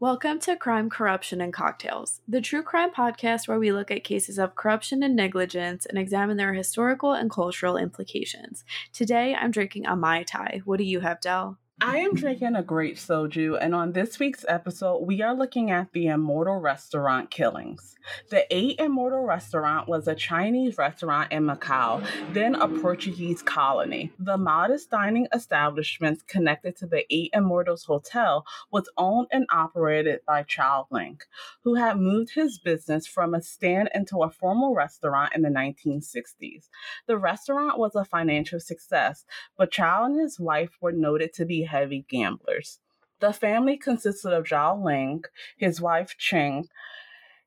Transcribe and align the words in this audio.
Welcome 0.00 0.38
to 0.40 0.56
Crime, 0.56 0.88
Corruption, 0.88 1.42
and 1.42 1.52
Cocktails, 1.52 2.22
the 2.26 2.40
true 2.40 2.62
crime 2.62 2.90
podcast 2.90 3.46
where 3.46 3.58
we 3.58 3.70
look 3.70 3.90
at 3.90 4.02
cases 4.02 4.38
of 4.38 4.54
corruption 4.54 5.02
and 5.02 5.14
negligence 5.14 5.84
and 5.84 5.98
examine 5.98 6.38
their 6.38 6.54
historical 6.54 7.12
and 7.12 7.30
cultural 7.30 7.76
implications. 7.76 8.64
Today, 8.94 9.34
I'm 9.34 9.50
drinking 9.50 9.84
a 9.84 9.94
Mai 9.94 10.22
Tai. 10.22 10.62
What 10.64 10.78
do 10.78 10.84
you 10.84 11.00
have, 11.00 11.20
Del? 11.20 11.58
I 11.82 11.96
am 11.98 12.14
drinking 12.14 12.56
a 12.56 12.62
great 12.62 12.96
soju, 12.96 13.56
and 13.58 13.74
on 13.74 13.92
this 13.92 14.18
week's 14.18 14.44
episode, 14.46 14.98
we 14.98 15.22
are 15.22 15.34
looking 15.34 15.70
at 15.70 15.90
the 15.92 16.08
Immortal 16.08 16.56
Restaurant 16.56 17.30
killings. 17.30 17.96
The 18.28 18.44
Eight 18.54 18.78
Immortal 18.78 19.24
Restaurant 19.24 19.88
was 19.88 20.06
a 20.06 20.14
Chinese 20.14 20.76
restaurant 20.76 21.32
in 21.32 21.44
Macau, 21.44 22.06
then 22.34 22.54
a 22.54 22.68
Portuguese 22.68 23.40
colony. 23.40 24.12
The 24.18 24.36
modest 24.36 24.90
dining 24.90 25.26
establishment 25.32 26.26
connected 26.26 26.76
to 26.78 26.86
the 26.86 27.04
Eight 27.08 27.30
Immortals 27.32 27.84
Hotel 27.84 28.44
was 28.70 28.90
owned 28.98 29.28
and 29.32 29.46
operated 29.50 30.20
by 30.26 30.42
Chow 30.42 30.86
Link, 30.90 31.24
who 31.64 31.76
had 31.76 31.96
moved 31.96 32.34
his 32.34 32.58
business 32.58 33.06
from 33.06 33.32
a 33.32 33.40
stand 33.40 33.88
into 33.94 34.22
a 34.22 34.30
formal 34.30 34.74
restaurant 34.74 35.34
in 35.34 35.40
the 35.40 35.48
1960s. 35.48 36.68
The 37.06 37.16
restaurant 37.16 37.78
was 37.78 37.94
a 37.94 38.04
financial 38.04 38.60
success, 38.60 39.24
but 39.56 39.70
Chow 39.70 40.04
and 40.04 40.20
his 40.20 40.38
wife 40.38 40.70
were 40.82 40.92
noted 40.92 41.32
to 41.34 41.46
be 41.46 41.69
heavy 41.70 42.04
gamblers. 42.08 42.78
The 43.20 43.32
family 43.32 43.76
consisted 43.76 44.32
of 44.32 44.44
Zhao 44.44 44.82
Ling, 44.82 45.24
his 45.56 45.80
wife 45.80 46.16
Ching, 46.18 46.68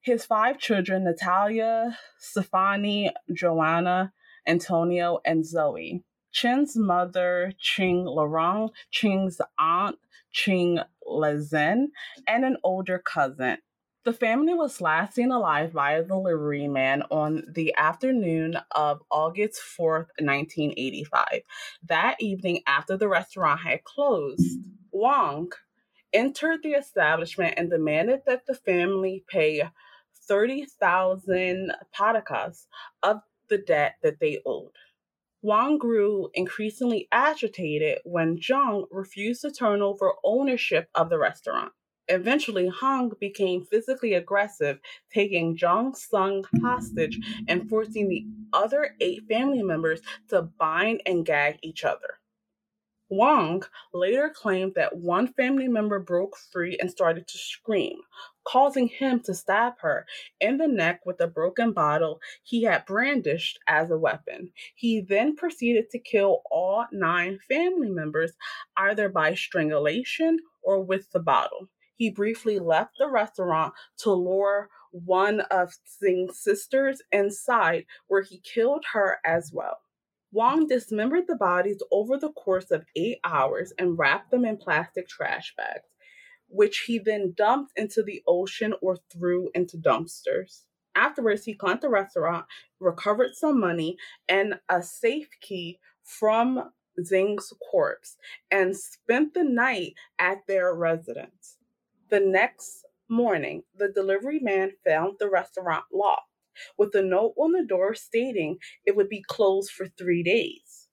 his 0.02 0.26
five 0.26 0.59
children 0.59 1.04
Natalia, 1.04 1.98
Stephanie, 2.20 3.12
Joanna, 3.31 4.14
Antonio, 4.45 5.20
and 5.26 5.45
Zoe. 5.45 6.04
Chin's 6.31 6.76
mother, 6.76 7.54
Ching 7.59 8.05
Larong, 8.05 8.70
Ching's 8.91 9.40
aunt, 9.59 9.98
Ching 10.31 10.80
Lezen, 11.08 11.88
and 12.28 12.44
an 12.44 12.58
older 12.64 13.00
cousin. 13.00 13.58
The 14.06 14.12
family 14.12 14.54
was 14.54 14.82
last 14.82 15.16
seen 15.16 15.32
alive 15.32 15.72
by 15.72 15.94
a 15.94 16.04
delivery 16.04 16.68
man 16.68 17.04
on 17.09 17.44
the 17.48 17.73
afternoon 17.78 18.58
of 18.72 19.02
August 19.10 19.62
4th, 19.62 20.10
1985. 20.20 21.42
That 21.88 22.18
evening, 22.20 22.64
after 22.68 22.98
the 22.98 23.08
restaurant 23.08 23.62
had 23.62 23.86
closed, 23.86 24.60
Wong 24.92 25.54
entered 26.12 26.64
the 26.64 26.72
establishment 26.72 27.54
and 27.56 27.70
demanded 27.70 28.23
that 28.26 28.45
the 28.45 28.56
family 28.56 29.23
pay 29.30 29.70
30,000 30.28 31.72
patacas 31.98 32.67
of 33.04 33.22
the 33.48 33.58
debt 33.58 33.95
that 34.04 34.20
they 34.20 34.42
owed. 34.45 34.76
Wang 35.42 35.78
grew 35.78 36.30
increasingly 36.34 37.08
agitated 37.10 38.00
when 38.04 38.38
Zhang 38.38 38.86
refused 38.92 39.44
to 39.44 39.52
turn 39.52 39.82
over 39.82 40.12
ownership 40.26 40.90
of 40.94 41.10
the 41.10 41.20
restaurant. 41.20 41.72
Eventually, 42.09 42.68
Hong 42.68 43.14
became 43.20 43.66
physically 43.66 44.14
aggressive, 44.14 44.80
taking 45.09 45.58
Zhang 45.58 45.96
Sung 45.96 46.44
hostage 46.62 47.18
and 47.48 47.70
forcing 47.70 48.10
the 48.10 48.26
other 48.52 48.95
eight 49.00 49.23
family 49.30 49.64
members 49.64 50.02
to 50.28 50.42
bind 50.42 51.02
and 51.06 51.26
gag 51.26 51.60
each 51.62 51.84
other. 51.84 52.20
Wang 53.10 53.62
later 53.94 54.30
claimed 54.30 54.73
that 54.76 54.98
one 54.98 55.28
family 55.28 55.68
member 55.68 56.00
broke 56.00 56.36
free 56.36 56.78
and 56.80 56.90
started 56.90 57.28
to 57.28 57.38
scream, 57.38 58.00
causing 58.44 58.88
him 58.88 59.20
to 59.20 59.34
stab 59.34 59.73
her 59.80 60.06
in 60.40 60.58
the 60.58 60.67
neck 60.67 61.02
with 61.06 61.22
a 61.22 61.28
broken 61.28 61.73
bottle 61.73 62.20
he 62.42 62.64
had 62.64 62.86
brandished 62.86 63.60
as 63.67 63.92
a 63.92 63.98
weapon. 63.98 64.52
He 64.76 65.02
then 65.02 65.36
proceeded 65.36 65.90
to 65.92 66.00
kill 66.00 66.42
all 66.50 66.88
nine 66.92 67.40
family 67.48 67.90
members 67.90 68.34
either 68.78 69.10
by 69.10 69.36
strangulation 69.36 70.40
or 70.64 70.82
with 70.82 71.12
the 71.12 71.20
bottle. 71.20 71.70
He 72.04 72.09
briefly 72.09 72.59
left 72.59 72.98
the 73.00 73.08
restaurant 73.08 73.73
to 74.00 74.12
lure 74.12 74.68
one 74.92 75.40
of 75.40 75.72
Tsing's 75.86 76.38
sisters 76.38 77.02
inside, 77.14 77.86
where 78.08 78.23
he 78.23 78.42
killed 78.42 78.84
her 78.92 79.20
as 79.23 79.54
well. 79.54 79.78
Wong 80.30 80.67
dismembered 80.67 81.27
the 81.27 81.38
bodies 81.38 81.82
over 81.94 82.17
the 82.17 82.33
course 82.33 82.72
of 82.72 82.83
eight 82.98 83.20
hours 83.23 83.72
and 83.80 83.98
wrapped 83.98 84.32
them 84.32 84.44
in 84.44 84.58
plastic 84.58 85.08
trash 85.08 85.54
bags, 85.55 85.88
which 86.50 86.80
he 86.80 87.00
then 87.00 87.33
dumped 87.38 87.72
into 87.77 88.04
the 88.04 88.22
ocean 88.27 88.73
or 88.82 88.98
threw 89.10 89.50
into 89.56 89.77
dumpsters. 89.77 90.64
Afterwards, 90.95 91.45
he 91.45 91.54
cleaned 91.54 91.80
the 91.80 91.88
restaurant, 91.88 92.48
recovered 92.82 93.33
some 93.33 93.61
money 93.61 93.95
and 94.27 94.60
a 94.67 94.83
safe 94.83 95.30
key 95.39 95.80
from 96.04 96.70
Zing's 97.02 97.54
corpse, 97.72 98.17
and 98.52 98.76
spent 98.76 99.33
the 99.33 99.45
night 99.45 99.94
at 100.20 100.39
their 100.50 100.76
residence. 100.76 101.60
The 102.14 102.20
next 102.20 102.86
morning, 103.10 103.64
the 103.76 103.92
delivery 103.92 104.38
man 104.38 104.74
found 104.86 105.16
the 105.18 105.32
restaurant 105.32 105.86
locked 105.92 106.30
with 106.78 106.94
a 106.94 107.02
note 107.02 107.34
on 107.38 107.54
the 107.54 107.66
door 107.66 107.96
stating 107.96 108.60
it 108.86 108.96
would 108.96 109.10
be 109.10 109.26
closed 109.28 109.72
for 109.72 109.88
three 109.88 110.22
days. 110.22 110.90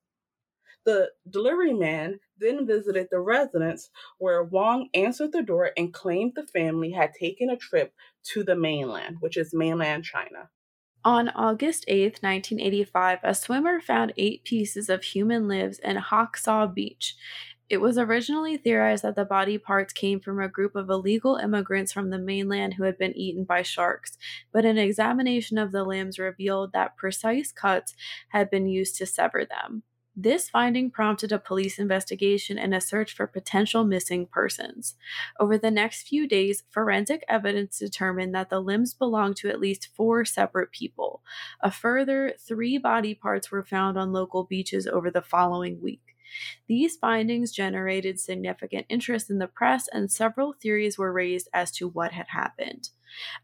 The 0.87 1.11
delivery 1.29 1.75
man 1.75 2.21
then 2.39 2.67
visited 2.67 3.09
the 3.11 3.21
residence 3.21 3.91
where 4.17 4.43
Wong 4.43 4.89
answered 4.95 5.33
the 5.33 5.43
door 5.43 5.73
and 5.77 5.93
claimed 5.93 6.33
the 6.37 6.47
family 6.47 6.91
had 6.91 7.13
taken 7.13 7.51
a 7.51 7.57
trip 7.59 7.93
to 8.33 8.43
the 8.43 8.57
mainland, 8.57 9.17
which 9.21 9.37
is 9.37 9.53
mainland 9.53 10.05
China. 10.05 10.49
On 11.03 11.31
August 11.31 11.87
8, 11.89 12.23
1985, 12.23 13.21
a 13.23 13.35
swimmer 13.35 13.81
found 13.81 14.13
eight 14.19 14.45
pieces 14.45 14.91
of 14.91 15.03
human 15.03 15.49
limbs 15.49 15.79
in 15.79 15.97
Hak 15.97 16.37
Sa 16.37 16.67
Beach. 16.67 17.17
It 17.71 17.81
was 17.81 17.99
originally 17.99 18.57
theorized 18.57 19.05
that 19.05 19.15
the 19.15 19.25
body 19.25 19.57
parts 19.57 19.93
came 19.93 20.19
from 20.19 20.41
a 20.41 20.49
group 20.49 20.75
of 20.75 20.91
illegal 20.91 21.37
immigrants 21.37 21.93
from 21.93 22.11
the 22.11 22.19
mainland 22.19 22.75
who 22.75 22.83
had 22.83 22.99
been 22.99 23.17
eaten 23.17 23.45
by 23.45 23.63
sharks, 23.63 24.19
but 24.53 24.65
an 24.65 24.77
examination 24.77 25.57
of 25.57 25.71
the 25.71 25.85
limbs 25.85 26.19
revealed 26.19 26.73
that 26.73 26.97
precise 26.97 27.53
cuts 27.53 27.95
had 28.31 28.51
been 28.51 28.67
used 28.67 28.97
to 28.97 29.07
sever 29.07 29.45
them. 29.45 29.85
This 30.17 30.51
finding 30.51 30.91
prompted 30.91 31.31
a 31.31 31.39
police 31.39 31.79
investigation 31.79 32.59
and 32.59 32.75
a 32.75 32.81
search 32.81 33.15
for 33.15 33.29
potential 33.29 33.85
missing 33.85 34.27
persons. 34.27 34.97
Over 35.39 35.57
the 35.57 35.71
next 35.71 36.09
few 36.09 36.27
days, 36.27 36.65
forensic 36.71 37.25
evidence 37.29 37.79
determined 37.79 38.35
that 38.35 38.51
the 38.51 38.59
limbs 38.59 38.95
belonged 38.95 39.37
to 39.37 39.49
at 39.49 39.61
least 39.61 39.91
four 39.95 40.25
separate 40.25 40.73
people. 40.73 41.23
A 41.61 41.71
further 41.71 42.35
three 42.37 42.79
body 42.79 43.15
parts 43.15 43.53
were 43.53 43.65
found 43.65 43.97
on 43.97 44.13
local 44.13 44.43
beaches 44.43 44.89
over 44.89 45.09
the 45.09 45.23
following 45.23 45.81
week. 45.81 46.17
These 46.69 46.97
findings 46.97 47.53
generated 47.53 48.21
significant 48.21 48.87
interest 48.89 49.31
in 49.31 49.39
the 49.39 49.47
press, 49.47 49.89
and 49.93 50.11
several 50.11 50.53
theories 50.53 50.99
were 50.99 51.13
raised 51.13 51.49
as 51.53 51.71
to 51.73 51.89
what 51.89 52.13
had 52.13 52.29
happened. 52.29 52.91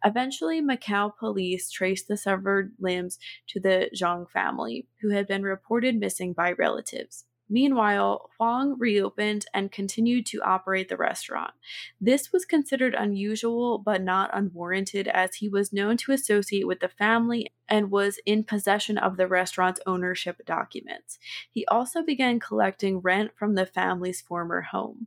Eventually, 0.04 0.60
Macau 0.60 1.16
police 1.16 1.70
traced 1.70 2.08
the 2.08 2.16
severed 2.16 2.72
limbs 2.78 3.18
to 3.48 3.60
the 3.60 3.90
Zhang 3.94 4.30
family, 4.30 4.86
who 5.00 5.10
had 5.10 5.26
been 5.26 5.42
reported 5.42 5.96
missing 5.96 6.32
by 6.32 6.52
relatives. 6.52 7.24
Meanwhile, 7.48 8.30
Huang 8.36 8.76
reopened 8.78 9.46
and 9.54 9.70
continued 9.70 10.26
to 10.26 10.42
operate 10.42 10.88
the 10.88 10.96
restaurant. 10.96 11.52
This 12.00 12.32
was 12.32 12.44
considered 12.44 12.94
unusual 12.94 13.78
but 13.78 14.02
not 14.02 14.30
unwarranted, 14.32 15.06
as 15.06 15.36
he 15.36 15.48
was 15.48 15.72
known 15.72 15.96
to 15.98 16.12
associate 16.12 16.66
with 16.66 16.80
the 16.80 16.88
family 16.88 17.52
and 17.68 17.90
was 17.90 18.18
in 18.26 18.42
possession 18.42 18.98
of 18.98 19.16
the 19.16 19.28
restaurant's 19.28 19.80
ownership 19.86 20.44
documents. 20.44 21.18
He 21.50 21.64
also 21.66 22.02
began 22.02 22.40
collecting 22.40 22.98
rent 22.98 23.30
from 23.36 23.54
the 23.54 23.66
family's 23.66 24.20
former 24.20 24.62
home. 24.62 25.06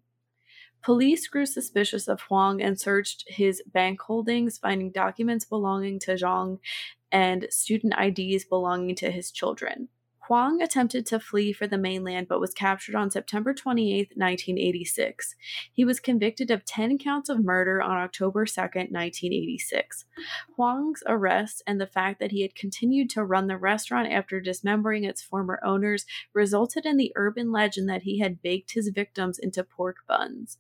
Police 0.82 1.28
grew 1.28 1.46
suspicious 1.46 2.08
of 2.08 2.22
Huang 2.22 2.62
and 2.62 2.80
searched 2.80 3.26
his 3.28 3.62
bank 3.68 4.00
holdings, 4.02 4.58
finding 4.58 4.92
documents 4.92 5.44
belonging 5.44 6.00
to 6.00 6.14
Zhang 6.14 6.60
and 7.12 7.48
student 7.50 7.94
IDs 8.00 8.46
belonging 8.46 8.96
to 8.96 9.12
his 9.12 9.30
children. 9.30 9.90
Huang 10.30 10.62
attempted 10.62 11.08
to 11.08 11.20
flee 11.20 11.52
for 11.52 11.66
the 11.66 11.76
mainland 11.76 12.28
but 12.28 12.40
was 12.40 12.54
captured 12.54 12.94
on 12.94 13.10
September 13.10 13.52
28, 13.52 14.12
1986. 14.16 15.36
He 15.74 15.84
was 15.84 16.00
convicted 16.00 16.52
of 16.52 16.66
10 16.66 17.00
counts 17.00 17.30
of 17.30 17.44
murder 17.44 17.82
on 17.82 17.98
October 17.98 18.46
2, 18.46 18.62
1986. 18.62 20.06
Huang's 20.56 21.02
arrest 21.08 21.64
and 21.66 21.82
the 21.82 21.88
fact 21.88 22.20
that 22.20 22.30
he 22.30 22.44
had 22.44 22.54
continued 22.54 23.10
to 23.10 23.24
run 23.24 23.48
the 23.48 23.58
restaurant 23.58 24.12
after 24.12 24.40
dismembering 24.40 25.04
its 25.04 25.24
former 25.24 25.60
owners 25.66 26.06
resulted 26.32 26.86
in 26.86 26.98
the 26.98 27.12
urban 27.16 27.52
legend 27.52 27.90
that 27.90 28.04
he 28.04 28.20
had 28.20 28.44
baked 28.44 28.76
his 28.76 28.90
victims 28.90 29.40
into 29.40 29.64
pork 29.64 29.98
buns. 30.08 30.60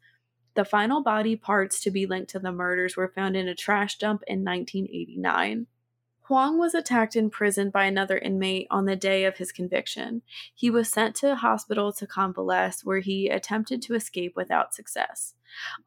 The 0.55 0.65
final 0.65 1.03
body 1.03 1.35
parts 1.35 1.79
to 1.81 1.91
be 1.91 2.07
linked 2.07 2.31
to 2.31 2.39
the 2.39 2.51
murders 2.51 2.97
were 2.97 3.13
found 3.15 3.37
in 3.37 3.47
a 3.47 3.53
trash 3.53 3.99
dump 3.99 4.23
in 4.25 4.43
1989. 4.43 5.67
Huang 6.29 6.59
was 6.59 6.75
attacked 6.75 7.15
in 7.15 7.31
prison 7.31 7.71
by 7.71 7.85
another 7.85 8.19
inmate 8.19 8.67
on 8.69 8.85
the 8.85 8.95
day 8.95 9.25
of 9.25 9.37
his 9.37 9.51
conviction. 9.51 10.21
He 10.53 10.69
was 10.69 10.87
sent 10.87 11.15
to 11.15 11.31
a 11.31 11.35
hospital 11.35 11.91
to 11.93 12.05
convalesce, 12.05 12.85
where 12.85 12.99
he 12.99 13.27
attempted 13.29 13.81
to 13.81 13.95
escape 13.95 14.35
without 14.35 14.75
success. 14.75 15.33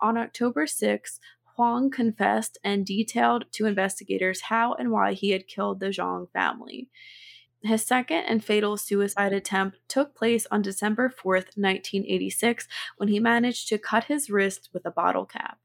On 0.01 0.19
October 0.19 0.67
6, 0.67 1.21
Huang 1.55 1.93
confessed 1.93 2.59
and 2.65 2.85
detailed 2.85 3.45
to 3.53 3.67
investigators 3.67 4.41
how 4.43 4.75
and 4.75 4.91
why 4.91 5.13
he 5.13 5.31
had 5.31 5.47
killed 5.47 5.79
the 5.79 5.91
Zhang 5.91 6.29
family. 6.33 6.89
His 7.63 7.87
second 7.87 8.25
and 8.25 8.45
fatal 8.45 8.77
suicide 8.77 9.33
attempt 9.33 9.79
took 9.87 10.13
place 10.13 10.49
on 10.51 10.61
December 10.61 11.09
4th, 11.09 11.57
1986, 11.57 12.67
when 12.97 13.09
he 13.09 13.21
managed 13.21 13.69
to 13.69 13.79
cut 13.79 14.05
his 14.05 14.29
wrist 14.29 14.71
with 14.73 14.85
a 14.87 14.91
bottle 14.91 15.25
cap. 15.25 15.61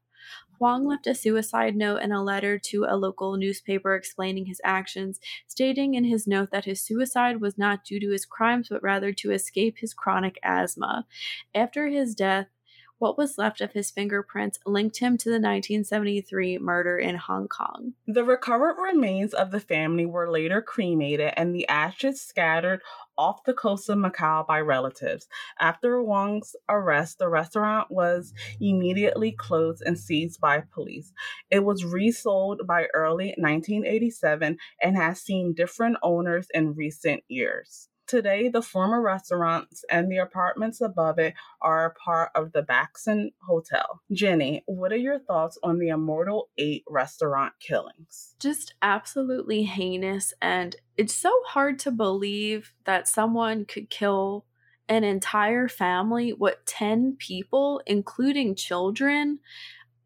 Huang 0.58 0.86
left 0.86 1.06
a 1.06 1.14
suicide 1.14 1.76
note 1.76 1.98
and 2.02 2.12
a 2.12 2.20
letter 2.20 2.58
to 2.58 2.84
a 2.88 2.96
local 2.96 3.36
newspaper 3.36 3.94
explaining 3.94 4.46
his 4.46 4.60
actions, 4.64 5.20
stating 5.46 5.94
in 5.94 6.04
his 6.04 6.26
note 6.26 6.50
that 6.50 6.64
his 6.64 6.80
suicide 6.80 7.40
was 7.40 7.56
not 7.56 7.84
due 7.84 8.00
to 8.00 8.10
his 8.10 8.26
crimes 8.26 8.68
but 8.68 8.82
rather 8.82 9.12
to 9.12 9.30
escape 9.30 9.78
his 9.78 9.94
chronic 9.94 10.38
asthma. 10.42 11.06
After 11.54 11.86
his 11.86 12.14
death, 12.14 12.48
what 12.98 13.16
was 13.16 13.38
left 13.38 13.60
of 13.60 13.72
his 13.72 13.90
fingerprints 13.90 14.58
linked 14.66 14.98
him 14.98 15.16
to 15.18 15.28
the 15.28 15.34
1973 15.34 16.58
murder 16.58 16.98
in 16.98 17.16
Hong 17.16 17.48
Kong. 17.48 17.94
The 18.06 18.24
recovered 18.24 18.76
remains 18.80 19.34
of 19.34 19.50
the 19.50 19.60
family 19.60 20.06
were 20.06 20.30
later 20.30 20.60
cremated 20.60 21.32
and 21.36 21.54
the 21.54 21.68
ashes 21.68 22.20
scattered 22.20 22.80
off 23.16 23.44
the 23.44 23.52
coast 23.52 23.88
of 23.88 23.98
Macau 23.98 24.46
by 24.46 24.60
relatives. 24.60 25.26
After 25.58 26.02
Wong's 26.02 26.54
arrest, 26.68 27.18
the 27.18 27.28
restaurant 27.28 27.90
was 27.90 28.32
immediately 28.60 29.32
closed 29.32 29.82
and 29.84 29.98
seized 29.98 30.40
by 30.40 30.62
police. 30.72 31.12
It 31.50 31.64
was 31.64 31.84
resold 31.84 32.62
by 32.66 32.86
early 32.94 33.34
1987 33.36 34.56
and 34.82 34.96
has 34.96 35.20
seen 35.20 35.52
different 35.52 35.96
owners 36.02 36.46
in 36.54 36.74
recent 36.74 37.24
years. 37.28 37.87
Today, 38.08 38.48
the 38.48 38.62
former 38.62 39.02
restaurants 39.02 39.84
and 39.90 40.10
the 40.10 40.16
apartments 40.16 40.80
above 40.80 41.18
it 41.18 41.34
are 41.60 41.94
part 42.02 42.30
of 42.34 42.52
the 42.52 42.62
Baxen 42.62 43.32
Hotel. 43.46 44.00
Jenny, 44.10 44.62
what 44.64 44.92
are 44.92 44.96
your 44.96 45.18
thoughts 45.18 45.58
on 45.62 45.78
the 45.78 45.88
Immortal 45.88 46.48
8 46.56 46.84
restaurant 46.88 47.52
killings? 47.60 48.34
Just 48.40 48.72
absolutely 48.80 49.64
heinous, 49.64 50.32
and 50.40 50.74
it's 50.96 51.14
so 51.14 51.30
hard 51.48 51.78
to 51.80 51.90
believe 51.90 52.72
that 52.84 53.06
someone 53.06 53.66
could 53.66 53.90
kill 53.90 54.46
an 54.88 55.04
entire 55.04 55.68
family, 55.68 56.30
what, 56.30 56.64
10 56.64 57.16
people, 57.18 57.82
including 57.84 58.54
children? 58.54 59.38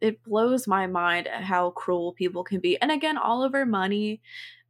It 0.00 0.24
blows 0.24 0.66
my 0.66 0.88
mind 0.88 1.28
how 1.28 1.70
cruel 1.70 2.14
people 2.14 2.42
can 2.42 2.58
be. 2.58 2.76
And 2.82 2.90
again, 2.90 3.16
Oliver 3.16 3.64
Money 3.64 4.20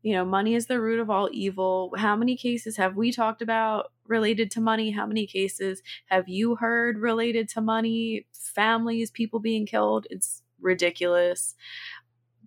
you 0.03 0.15
know, 0.15 0.25
money 0.25 0.55
is 0.55 0.67
the 0.67 0.81
root 0.81 0.99
of 0.99 1.11
all 1.11 1.29
evil. 1.33 1.93
How 1.97 2.17
many 2.17 2.37
cases 2.37 2.77
have 2.77 2.97
we 2.97 3.13
talked 3.13 3.41
about 3.41 3.93
related 4.07 4.51
to 4.53 4.61
money? 4.61 4.91
How 4.91 5.07
many 5.07 5.27
cases 5.27 5.81
have 6.07 6.29
you 6.29 6.57
heard 6.57 6.99
related 6.99 7.49
to 7.51 7.61
money? 7.61 8.27
Families, 8.33 9.11
people 9.11 9.39
being 9.39 9.65
killed. 9.65 10.07
It's 10.11 10.43
ridiculous. 10.61 11.55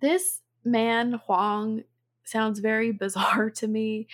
This 0.02 0.42
man, 0.66 1.22
Huang, 1.26 1.84
sounds 2.26 2.60
very 2.60 2.92
bizarre 2.92 3.50
to 3.52 3.68
me. 3.68 4.08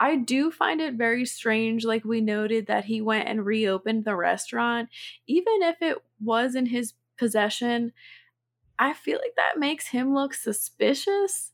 I 0.00 0.16
do 0.16 0.50
find 0.50 0.80
it 0.80 0.94
very 0.94 1.24
strange, 1.24 1.84
like 1.84 2.04
we 2.04 2.20
noted, 2.20 2.66
that 2.66 2.86
he 2.86 3.00
went 3.00 3.28
and 3.28 3.46
reopened 3.46 4.04
the 4.04 4.16
restaurant. 4.16 4.88
Even 5.28 5.62
if 5.62 5.80
it 5.80 5.98
was 6.20 6.56
in 6.56 6.66
his 6.66 6.94
possession, 7.16 7.92
I 8.76 8.92
feel 8.92 9.18
like 9.18 9.34
that 9.36 9.58
makes 9.58 9.88
him 9.88 10.14
look 10.14 10.34
suspicious 10.34 11.52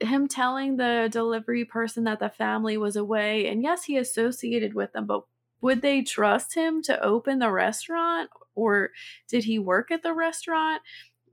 him 0.00 0.28
telling 0.28 0.76
the 0.76 1.08
delivery 1.10 1.64
person 1.64 2.04
that 2.04 2.20
the 2.20 2.28
family 2.28 2.76
was 2.76 2.96
away, 2.96 3.46
and 3.48 3.62
yes, 3.62 3.84
he 3.84 3.96
associated 3.96 4.74
with 4.74 4.92
them, 4.92 5.06
but 5.06 5.22
would 5.60 5.82
they 5.82 6.02
trust 6.02 6.54
him 6.54 6.82
to 6.82 7.02
open 7.02 7.38
the 7.38 7.50
restaurant 7.50 8.30
or 8.54 8.90
did 9.28 9.44
he 9.44 9.58
work 9.58 9.90
at 9.90 10.02
the 10.02 10.12
restaurant? 10.12 10.82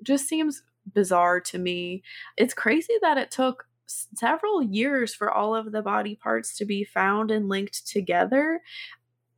Just 0.02 0.28
seems 0.28 0.64
bizarre 0.94 1.40
to 1.42 1.58
me. 1.58 2.04
It's 2.38 2.54
crazy 2.54 2.94
that 3.02 3.18
it 3.18 3.32
took 3.32 3.68
several 3.86 4.62
years 4.62 5.14
for 5.14 5.32
all 5.32 5.56
of 5.56 5.72
the 5.72 5.82
body 5.82 6.16
parts 6.16 6.56
to 6.58 6.66
be 6.66 6.84
found 6.84 7.32
and 7.32 7.50
linked 7.50 7.88
together. 7.88 8.62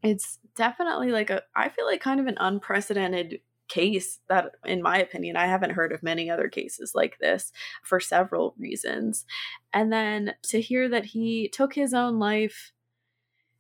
It's 0.04 0.40
definitely 0.56 1.12
like 1.12 1.30
a, 1.30 1.42
I 1.56 1.70
feel 1.70 1.86
like 1.86 2.02
kind 2.02 2.20
of 2.20 2.28
an 2.28 2.38
unprecedented 2.40 3.40
case 3.68 4.20
that, 4.30 4.52
in 4.66 4.82
my 4.82 4.98
opinion, 4.98 5.36
I 5.36 5.48
haven't 5.48 5.72
heard 5.72 5.92
of 5.92 6.04
many 6.04 6.30
other 6.30 6.48
cases 6.48 6.94
like 6.94 7.18
this 7.20 7.52
for 7.84 8.00
several 8.00 8.56
reasons. 8.58 9.26
And 9.74 9.92
then 9.92 10.36
to 10.44 10.62
hear 10.62 10.90
that 10.90 11.06
he 11.06 11.50
took 11.50 11.74
his 11.74 11.94
own 11.94 12.20
life 12.20 12.72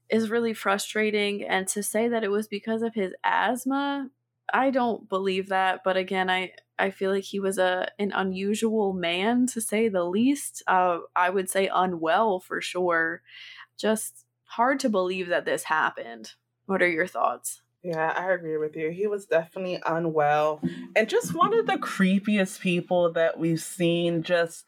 is 0.09 0.29
really 0.29 0.53
frustrating. 0.53 1.43
And 1.43 1.67
to 1.69 1.81
say 1.81 2.07
that 2.07 2.23
it 2.23 2.31
was 2.31 2.47
because 2.47 2.81
of 2.81 2.93
his 2.93 3.13
asthma, 3.23 4.09
I 4.53 4.69
don't 4.69 5.09
believe 5.09 5.49
that. 5.49 5.81
But 5.83 5.97
again, 5.97 6.29
I, 6.29 6.51
I 6.77 6.91
feel 6.91 7.11
like 7.11 7.23
he 7.23 7.39
was 7.39 7.57
a 7.57 7.89
an 7.97 8.11
unusual 8.13 8.93
man 8.93 9.47
to 9.47 9.61
say 9.61 9.89
the 9.89 10.03
least. 10.03 10.61
Uh, 10.67 10.99
I 11.15 11.29
would 11.29 11.49
say 11.49 11.69
unwell 11.73 12.39
for 12.39 12.61
sure. 12.61 13.21
Just 13.77 14.25
hard 14.43 14.79
to 14.81 14.89
believe 14.89 15.29
that 15.29 15.45
this 15.45 15.63
happened. 15.63 16.33
What 16.65 16.81
are 16.81 16.89
your 16.89 17.07
thoughts? 17.07 17.61
Yeah, 17.85 18.13
I 18.17 18.31
agree 18.31 18.57
with 18.57 18.75
you. 18.75 18.89
He 18.89 19.05
was 19.05 19.27
definitely 19.27 19.79
unwell 19.85 20.59
and 20.95 21.07
just 21.07 21.35
one 21.35 21.53
of 21.53 21.67
the 21.67 21.77
creepiest 21.77 22.59
people 22.59 23.13
that 23.13 23.37
we've 23.37 23.61
seen 23.61 24.23
just 24.23 24.65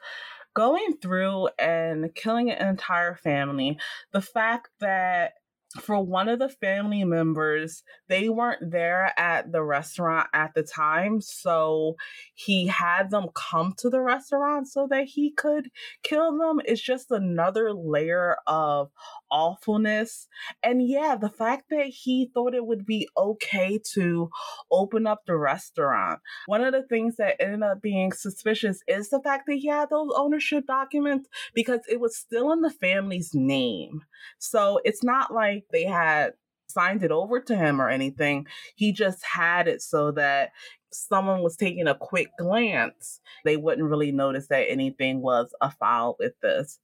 going 0.53 0.97
through 1.01 1.49
and 1.57 2.13
killing 2.13 2.51
an 2.51 2.67
entire 2.67 3.15
family. 3.15 3.79
The 4.13 4.21
fact 4.21 4.69
that 4.81 5.33
for 5.81 5.99
one 5.99 6.29
of 6.29 6.37
the 6.39 6.49
family 6.49 7.03
members, 7.03 7.83
they 8.07 8.29
weren't 8.29 8.71
there 8.71 9.11
at 9.17 9.51
the 9.51 9.63
restaurant 9.63 10.29
at 10.33 10.53
the 10.53 10.63
time. 10.63 11.19
So 11.19 11.95
he 12.35 12.67
had 12.67 13.09
them 13.09 13.27
come 13.33 13.73
to 13.79 13.89
the 13.89 14.01
restaurant 14.01 14.67
so 14.67 14.87
that 14.91 15.05
he 15.05 15.31
could 15.31 15.69
kill 16.03 16.37
them. 16.37 16.61
It's 16.65 16.81
just 16.81 17.11
another 17.11 17.73
layer 17.73 18.37
of 18.45 18.91
awfulness. 19.31 20.27
And 20.63 20.87
yeah, 20.87 21.15
the 21.19 21.29
fact 21.29 21.65
that 21.69 21.87
he 21.87 22.29
thought 22.33 22.55
it 22.55 22.65
would 22.65 22.85
be 22.85 23.07
okay 23.17 23.79
to 23.93 24.29
open 24.71 25.07
up 25.07 25.23
the 25.25 25.37
restaurant. 25.37 26.19
One 26.45 26.63
of 26.63 26.73
the 26.73 26.83
things 26.83 27.17
that 27.17 27.41
ended 27.41 27.63
up 27.63 27.81
being 27.81 28.11
suspicious 28.11 28.81
is 28.87 29.09
the 29.09 29.21
fact 29.21 29.45
that 29.47 29.55
he 29.55 29.67
had 29.67 29.89
those 29.89 30.11
ownership 30.15 30.65
documents 30.67 31.29
because 31.53 31.81
it 31.89 31.99
was 31.99 32.17
still 32.17 32.51
in 32.51 32.61
the 32.61 32.71
family's 32.71 33.33
name. 33.33 34.01
So 34.39 34.79
it's 34.83 35.03
not 35.03 35.33
like 35.33 35.65
they 35.71 35.83
had 35.83 36.33
signed 36.67 37.03
it 37.03 37.11
over 37.11 37.39
to 37.39 37.55
him 37.55 37.81
or 37.81 37.89
anything. 37.89 38.45
He 38.75 38.91
just 38.91 39.23
had 39.25 39.67
it 39.67 39.81
so 39.81 40.11
that 40.11 40.51
someone 40.91 41.41
was 41.41 41.55
taking 41.55 41.87
a 41.87 41.95
quick 41.95 42.29
glance, 42.39 43.19
they 43.45 43.57
wouldn't 43.57 43.89
really 43.89 44.11
notice 44.11 44.47
that 44.47 44.69
anything 44.69 45.21
was 45.21 45.53
afoul 45.61 46.15
with 46.19 46.33
this 46.41 46.79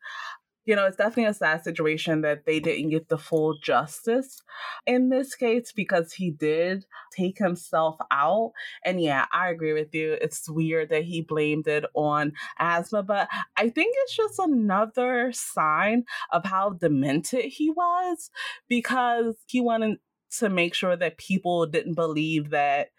you 0.66 0.76
know, 0.76 0.86
it's 0.86 0.98
definitely 0.98 1.26
a 1.26 1.34
sad 1.34 1.64
situation 1.64 2.22
that 2.22 2.46
they 2.46 2.60
didn't 2.60 2.90
get 2.90 3.10
the 3.10 3.18
full 3.18 3.58
justice 3.60 4.42
in 4.88 5.10
this 5.10 5.36
case 5.36 5.74
because 5.76 6.14
he 6.14 6.32
did 6.32 6.86
take 7.16 7.38
himself 7.38 7.98
out. 8.12 8.54
And 8.86 9.02
yeah, 9.02 9.26
I 9.34 9.50
agree 9.50 9.74
with 9.74 9.94
you. 9.94 10.18
It's 10.22 10.50
weird 10.50 10.90
that 10.90 11.04
he 11.04 11.22
blamed 11.22 11.68
it 11.68 11.86
on 11.94 12.34
asthma, 12.60 13.04
but 13.04 13.28
I 13.58 13.70
think 13.70 13.94
it's 14.04 14.16
just 14.16 14.40
another 14.40 15.32
sign 15.34 16.06
of 16.32 16.46
how 16.46 16.72
demented 16.72 17.46
he 17.46 17.70
was 17.70 18.30
because 18.70 19.36
he 19.48 19.60
wanted 19.60 19.98
to 20.40 20.50
make 20.50 20.74
sure 20.74 20.96
that 20.96 21.18
people 21.18 21.66
didn't 21.66 21.96
believe 21.96 22.52
that 22.52 22.90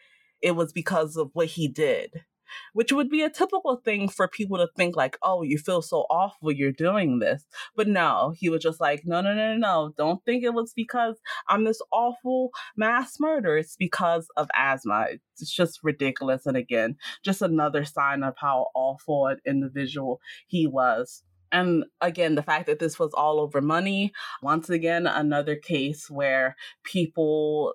it 0.43 0.53
was 0.53 0.73
because 0.73 1.17
of 1.17 1.31
what 1.33 1.47
he 1.47 1.67
did 1.67 2.25
which 2.73 2.93
would 2.93 3.09
be 3.09 3.23
a 3.23 3.31
typical 3.31 3.77
thing 3.77 4.09
for 4.09 4.29
people 4.29 4.59
to 4.59 4.69
think 4.77 4.97
like, 4.97 5.17
oh, 5.23 5.43
you 5.43 5.59
feel 5.59 5.83
so 5.83 6.07
awful 6.11 6.53
you're 6.53 6.73
doing 6.73 7.19
this. 7.19 7.47
But 7.77 7.89
no, 7.89 8.35
he 8.37 8.49
was 8.49 8.63
just 8.63 8.81
like, 8.81 9.03
no, 9.05 9.21
no, 9.21 9.35
no, 9.35 9.55
no, 9.55 9.59
no. 9.59 9.93
Don't 9.97 10.25
think 10.25 10.45
it 10.45 10.55
was 10.55 10.73
because 10.75 11.21
I'm 11.49 11.65
this 11.65 11.81
awful 11.93 12.51
mass 12.77 13.19
murderer. 13.21 13.59
It's 13.59 13.77
because 13.77 14.27
of 14.37 14.49
asthma. 14.55 15.07
It's 15.39 15.53
just 15.53 15.81
ridiculous. 15.83 16.47
And 16.47 16.57
again, 16.57 16.97
just 17.23 17.43
another 17.43 17.85
sign 17.85 18.23
of 18.23 18.35
how 18.37 18.69
awful 18.75 19.27
an 19.27 19.39
individual 19.47 20.21
he 20.47 20.67
was. 20.67 21.23
And 21.53 21.85
again, 22.01 22.35
the 22.35 22.43
fact 22.43 22.67
that 22.67 22.81
this 22.81 22.99
was 22.99 23.13
all 23.15 23.39
over 23.39 23.61
money, 23.61 24.13
once 24.43 24.69
again, 24.71 25.07
another 25.07 25.55
case 25.55 26.11
where 26.11 26.57
people 26.83 27.75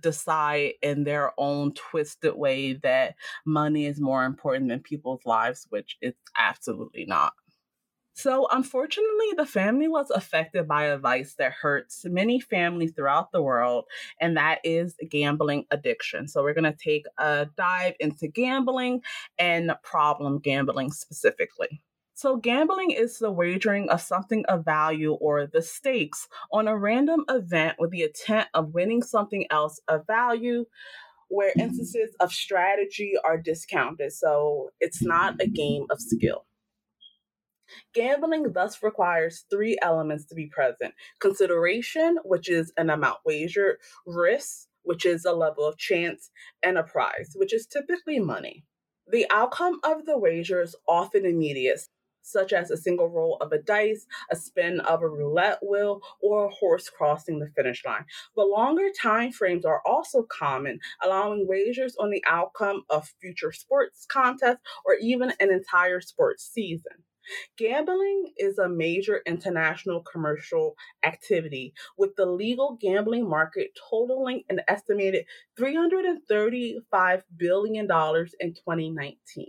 decide 0.00 0.74
in 0.82 1.04
their 1.04 1.32
own 1.38 1.72
twisted 1.74 2.34
way 2.36 2.74
that 2.74 3.14
money 3.44 3.86
is 3.86 4.00
more 4.00 4.24
important 4.24 4.68
than 4.68 4.80
people's 4.80 5.24
lives, 5.26 5.66
which 5.70 5.96
it's 6.00 6.20
absolutely 6.38 7.04
not. 7.06 7.32
So, 8.16 8.46
unfortunately, 8.52 9.26
the 9.36 9.46
family 9.46 9.88
was 9.88 10.10
affected 10.10 10.68
by 10.68 10.84
a 10.84 10.98
vice 10.98 11.34
that 11.36 11.52
hurts 11.52 12.04
many 12.04 12.38
families 12.40 12.92
throughout 12.92 13.32
the 13.32 13.42
world, 13.42 13.86
and 14.20 14.36
that 14.36 14.60
is 14.64 14.94
gambling 15.10 15.66
addiction. 15.72 16.28
So, 16.28 16.42
we're 16.42 16.54
going 16.54 16.72
to 16.72 16.78
take 16.78 17.06
a 17.18 17.48
dive 17.56 17.94
into 17.98 18.28
gambling 18.28 19.02
and 19.38 19.72
problem 19.82 20.38
gambling 20.38 20.92
specifically. 20.92 21.82
So, 22.16 22.36
gambling 22.36 22.92
is 22.92 23.18
the 23.18 23.32
wagering 23.32 23.90
of 23.90 24.00
something 24.00 24.44
of 24.46 24.64
value 24.64 25.14
or 25.14 25.46
the 25.46 25.62
stakes 25.62 26.28
on 26.52 26.68
a 26.68 26.76
random 26.78 27.24
event 27.28 27.76
with 27.78 27.90
the 27.90 28.04
intent 28.04 28.48
of 28.54 28.72
winning 28.72 29.02
something 29.02 29.46
else 29.50 29.80
of 29.88 30.06
value, 30.06 30.64
where 31.28 31.52
instances 31.58 32.14
of 32.20 32.32
strategy 32.32 33.14
are 33.24 33.36
discounted. 33.36 34.12
So, 34.12 34.70
it's 34.80 35.02
not 35.02 35.40
a 35.40 35.48
game 35.48 35.86
of 35.90 36.00
skill. 36.00 36.46
Gambling 37.94 38.52
thus 38.52 38.80
requires 38.82 39.44
three 39.50 39.76
elements 39.82 40.24
to 40.26 40.36
be 40.36 40.46
present 40.46 40.94
consideration, 41.18 42.18
which 42.24 42.48
is 42.48 42.72
an 42.76 42.90
amount 42.90 43.18
wagered, 43.26 43.78
risk, 44.06 44.68
which 44.82 45.04
is 45.04 45.24
a 45.24 45.32
level 45.32 45.64
of 45.64 45.78
chance, 45.78 46.30
and 46.62 46.78
a 46.78 46.84
prize, 46.84 47.32
which 47.34 47.52
is 47.52 47.66
typically 47.66 48.20
money. 48.20 48.64
The 49.10 49.26
outcome 49.30 49.80
of 49.82 50.06
the 50.06 50.18
wager 50.18 50.62
is 50.62 50.76
often 50.88 51.26
immediate, 51.26 51.80
such 52.24 52.52
as 52.52 52.70
a 52.70 52.76
single 52.76 53.08
roll 53.08 53.36
of 53.40 53.52
a 53.52 53.58
dice, 53.58 54.06
a 54.30 54.36
spin 54.36 54.80
of 54.80 55.02
a 55.02 55.08
roulette 55.08 55.60
wheel, 55.62 56.00
or 56.22 56.46
a 56.46 56.54
horse 56.54 56.88
crossing 56.88 57.38
the 57.38 57.50
finish 57.54 57.84
line. 57.84 58.04
But 58.34 58.48
longer 58.48 58.88
time 59.00 59.32
frames 59.32 59.64
are 59.64 59.82
also 59.86 60.22
common, 60.22 60.80
allowing 61.02 61.46
wagers 61.46 61.96
on 61.98 62.10
the 62.10 62.24
outcome 62.26 62.82
of 62.90 63.12
future 63.20 63.52
sports 63.52 64.06
contests 64.10 64.60
or 64.84 64.94
even 65.00 65.32
an 65.40 65.52
entire 65.52 66.00
sports 66.00 66.50
season. 66.52 66.92
Gambling 67.56 68.32
is 68.36 68.58
a 68.58 68.68
major 68.68 69.22
international 69.26 70.02
commercial 70.02 70.74
activity, 71.02 71.72
with 71.96 72.16
the 72.16 72.26
legal 72.26 72.76
gambling 72.80 73.28
market 73.28 73.70
totaling 73.90 74.42
an 74.50 74.60
estimated 74.68 75.24
$335 75.58 77.22
billion 77.36 77.84
in 77.84 78.54
2019. 78.54 79.46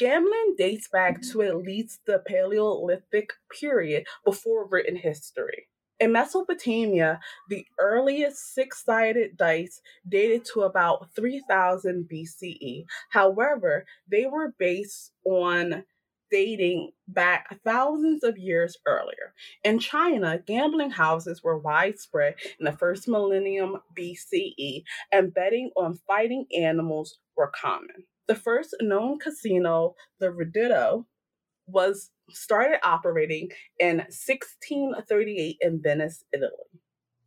Gambling 0.00 0.54
dates 0.56 0.88
back 0.88 1.20
mm-hmm. 1.20 1.32
to 1.32 1.42
at 1.42 1.58
least 1.58 2.00
the 2.06 2.22
Paleolithic 2.26 3.34
period 3.60 4.06
before 4.24 4.66
written 4.66 4.96
history. 4.96 5.68
In 6.00 6.12
Mesopotamia, 6.12 7.20
the 7.50 7.66
earliest 7.78 8.54
six 8.54 8.82
sided 8.82 9.36
dice 9.36 9.82
dated 10.08 10.46
to 10.46 10.62
about 10.62 11.14
3000 11.14 12.08
BCE. 12.10 12.86
However, 13.10 13.84
they 14.10 14.24
were 14.24 14.54
based 14.58 15.12
on 15.26 15.84
dating 16.30 16.92
back 17.06 17.60
thousands 17.62 18.24
of 18.24 18.38
years 18.38 18.78
earlier. 18.86 19.34
In 19.64 19.78
China, 19.78 20.38
gambling 20.38 20.92
houses 20.92 21.42
were 21.42 21.58
widespread 21.58 22.36
in 22.58 22.64
the 22.64 22.72
first 22.72 23.06
millennium 23.06 23.76
BCE, 23.98 24.84
and 25.12 25.34
betting 25.34 25.70
on 25.76 25.98
fighting 26.06 26.46
animals 26.56 27.18
were 27.36 27.52
common. 27.54 28.06
The 28.30 28.36
first 28.36 28.76
known 28.80 29.18
casino, 29.18 29.96
the 30.20 30.28
Ridotto, 30.28 31.04
was 31.66 32.12
started 32.30 32.78
operating 32.84 33.48
in 33.80 33.96
1638 33.96 35.56
in 35.60 35.82
Venice, 35.82 36.22
Italy. 36.32 36.52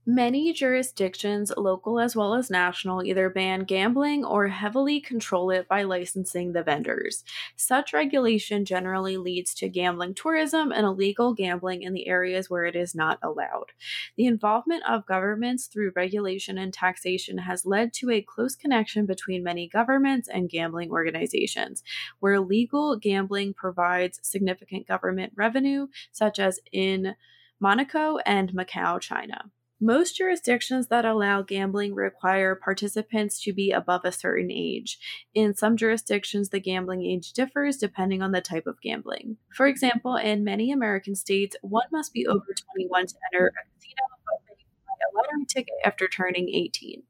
Many 0.05 0.51
jurisdictions, 0.51 1.53
local 1.55 1.97
as 1.97 2.13
well 2.13 2.33
as 2.33 2.49
national, 2.49 3.05
either 3.05 3.29
ban 3.29 3.61
gambling 3.61 4.25
or 4.25 4.49
heavily 4.49 4.99
control 4.99 5.49
it 5.49 5.65
by 5.69 5.83
licensing 5.83 6.51
the 6.51 6.61
vendors. 6.61 7.23
Such 7.55 7.93
regulation 7.93 8.65
generally 8.65 9.15
leads 9.15 9.53
to 9.55 9.69
gambling 9.69 10.13
tourism 10.13 10.73
and 10.73 10.85
illegal 10.85 11.33
gambling 11.33 11.83
in 11.83 11.93
the 11.93 12.09
areas 12.09 12.49
where 12.49 12.65
it 12.65 12.75
is 12.75 12.93
not 12.93 13.17
allowed. 13.23 13.71
The 14.17 14.25
involvement 14.25 14.83
of 14.85 15.05
governments 15.05 15.67
through 15.67 15.93
regulation 15.95 16.57
and 16.57 16.73
taxation 16.73 17.37
has 17.37 17.65
led 17.65 17.93
to 17.93 18.09
a 18.09 18.21
close 18.21 18.57
connection 18.57 19.05
between 19.05 19.41
many 19.41 19.69
governments 19.69 20.27
and 20.27 20.49
gambling 20.49 20.91
organizations, 20.91 21.81
where 22.19 22.41
legal 22.41 22.97
gambling 22.97 23.53
provides 23.53 24.19
significant 24.21 24.85
government 24.85 25.31
revenue, 25.37 25.87
such 26.11 26.39
as 26.39 26.59
in 26.73 27.15
Monaco 27.61 28.17
and 28.25 28.51
Macau, 28.51 28.99
China. 28.99 29.49
Most 29.81 30.15
jurisdictions 30.15 30.87
that 30.87 31.03
allow 31.03 31.41
gambling 31.41 31.93
require 31.93 32.55
participants 32.55 33.41
to 33.43 33.53
be 33.53 33.71
above 33.71 34.05
a 34.05 34.11
certain 34.11 34.49
age. 34.51 34.97
In 35.33 35.53
some 35.53 35.75
jurisdictions, 35.75 36.49
the 36.49 36.59
gambling 36.59 37.03
age 37.03 37.33
differs 37.33 37.77
depending 37.77 38.21
on 38.21 38.31
the 38.31 38.41
type 38.41 38.67
of 38.67 38.81
gambling. 38.81 39.37
For 39.53 39.67
example, 39.67 40.15
in 40.15 40.43
many 40.43 40.71
American 40.71 41.15
states, 41.15 41.55
one 41.61 41.87
must 41.91 42.13
be 42.13 42.25
over 42.25 42.45
21 42.75 43.07
to 43.07 43.15
enter 43.33 43.47
a 43.47 43.51
casino, 43.75 44.03
but 44.25 44.41
may 44.47 44.63
buy 44.85 44.93
a 44.93 45.17
lottery 45.17 45.45
ticket 45.45 45.75
after 45.83 46.07
turning 46.07 46.49
18. 46.49 47.03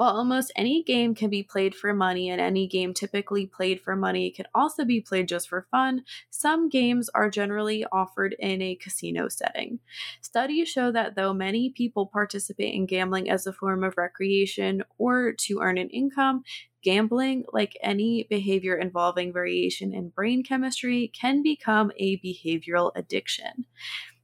While 0.00 0.16
almost 0.16 0.50
any 0.56 0.82
game 0.82 1.14
can 1.14 1.28
be 1.28 1.42
played 1.42 1.74
for 1.74 1.92
money 1.92 2.30
and 2.30 2.40
any 2.40 2.66
game 2.66 2.94
typically 2.94 3.44
played 3.44 3.82
for 3.82 3.94
money 3.94 4.30
can 4.30 4.46
also 4.54 4.82
be 4.82 5.02
played 5.02 5.28
just 5.28 5.46
for 5.46 5.66
fun, 5.70 6.04
some 6.30 6.70
games 6.70 7.10
are 7.10 7.28
generally 7.28 7.84
offered 7.92 8.34
in 8.38 8.62
a 8.62 8.76
casino 8.76 9.28
setting. 9.28 9.78
Studies 10.22 10.70
show 10.70 10.90
that 10.90 11.16
though 11.16 11.34
many 11.34 11.68
people 11.68 12.06
participate 12.06 12.72
in 12.72 12.86
gambling 12.86 13.28
as 13.28 13.46
a 13.46 13.52
form 13.52 13.84
of 13.84 13.98
recreation 13.98 14.84
or 14.96 15.34
to 15.34 15.60
earn 15.60 15.76
an 15.76 15.90
income, 15.90 16.44
Gambling, 16.82 17.44
like 17.52 17.76
any 17.82 18.26
behavior 18.30 18.74
involving 18.74 19.34
variation 19.34 19.92
in 19.92 20.08
brain 20.08 20.42
chemistry, 20.42 21.12
can 21.14 21.42
become 21.42 21.92
a 21.98 22.16
behavioral 22.20 22.90
addiction. 22.94 23.66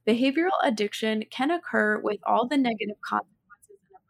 Behavioral 0.07 0.57
addiction 0.63 1.25
can 1.29 1.51
occur 1.51 1.99
with 1.99 2.17
all 2.25 2.47
the 2.47 2.57
negative 2.57 2.99
consequences 3.05 3.36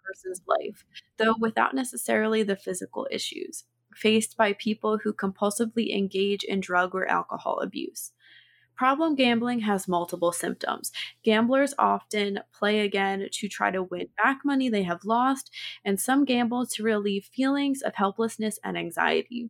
person's 0.07 0.41
life, 0.47 0.85
though 1.17 1.35
without 1.39 1.75
necessarily 1.75 2.43
the 2.43 2.55
physical 2.55 3.07
issues 3.11 3.65
faced 3.95 4.37
by 4.37 4.53
people 4.53 4.99
who 4.99 5.13
compulsively 5.13 5.95
engage 5.95 6.43
in 6.43 6.59
drug 6.59 6.93
or 6.95 7.07
alcohol 7.07 7.59
abuse. 7.61 8.11
Problem 8.75 9.15
gambling 9.15 9.59
has 9.61 9.87
multiple 9.89 10.31
symptoms. 10.31 10.91
Gamblers 11.23 11.73
often 11.79 12.39
play 12.53 12.79
again 12.81 13.27
to 13.31 13.49
try 13.49 13.71
to 13.71 13.83
win 13.83 14.07
back 14.23 14.39
money 14.45 14.69
they 14.69 14.83
have 14.83 15.03
lost, 15.03 15.51
and 15.83 15.99
some 15.99 16.23
gamble 16.25 16.65
to 16.67 16.83
relieve 16.83 17.25
feelings 17.25 17.81
of 17.81 17.95
helplessness 17.95 18.59
and 18.63 18.77
anxiety. 18.77 19.49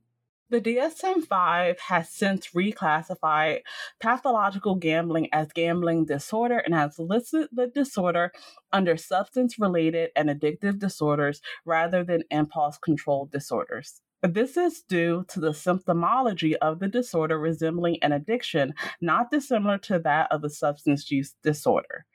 The 0.49 0.61
DSM 0.61 1.25
5 1.27 1.79
has 1.79 2.09
since 2.09 2.51
reclassified 2.55 3.63
pathological 3.99 4.75
gambling 4.75 5.27
as 5.33 5.51
gambling 5.51 6.05
disorder 6.05 6.59
and 6.59 6.73
has 6.73 6.97
listed 6.97 7.49
the 7.51 7.67
disorder 7.67 8.31
under 8.71 8.95
substance 8.95 9.59
related 9.59 10.11
and 10.15 10.29
addictive 10.29 10.79
disorders 10.79 11.41
rather 11.65 12.01
than 12.01 12.23
impulse 12.31 12.77
control 12.77 13.25
disorders. 13.25 14.01
This 14.23 14.57
is 14.57 14.81
due 14.81 15.25
to 15.27 15.39
the 15.39 15.51
symptomology 15.51 16.55
of 16.55 16.79
the 16.79 16.87
disorder 16.87 17.37
resembling 17.37 18.01
an 18.01 18.11
addiction, 18.11 18.73
not 18.99 19.29
dissimilar 19.29 19.77
to 19.79 19.99
that 19.99 20.31
of 20.31 20.43
a 20.43 20.49
substance 20.49 21.11
use 21.11 21.35
disorder. 21.43 22.05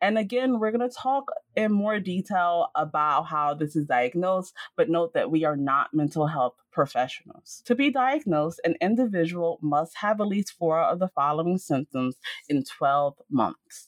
And 0.00 0.18
again, 0.18 0.60
we're 0.60 0.70
going 0.70 0.88
to 0.88 0.96
talk 0.96 1.32
in 1.56 1.72
more 1.72 1.98
detail 1.98 2.68
about 2.76 3.24
how 3.24 3.54
this 3.54 3.74
is 3.74 3.86
diagnosed, 3.86 4.54
but 4.76 4.88
note 4.88 5.14
that 5.14 5.32
we 5.32 5.44
are 5.44 5.56
not 5.56 5.92
mental 5.92 6.28
health 6.28 6.54
professionals. 6.70 7.60
To 7.64 7.74
be 7.74 7.90
diagnosed, 7.90 8.60
an 8.62 8.76
individual 8.80 9.58
must 9.60 9.96
have 9.96 10.20
at 10.20 10.28
least 10.28 10.52
four 10.52 10.80
of 10.80 11.00
the 11.00 11.08
following 11.08 11.58
symptoms 11.58 12.14
in 12.48 12.62
12 12.62 13.16
months 13.30 13.87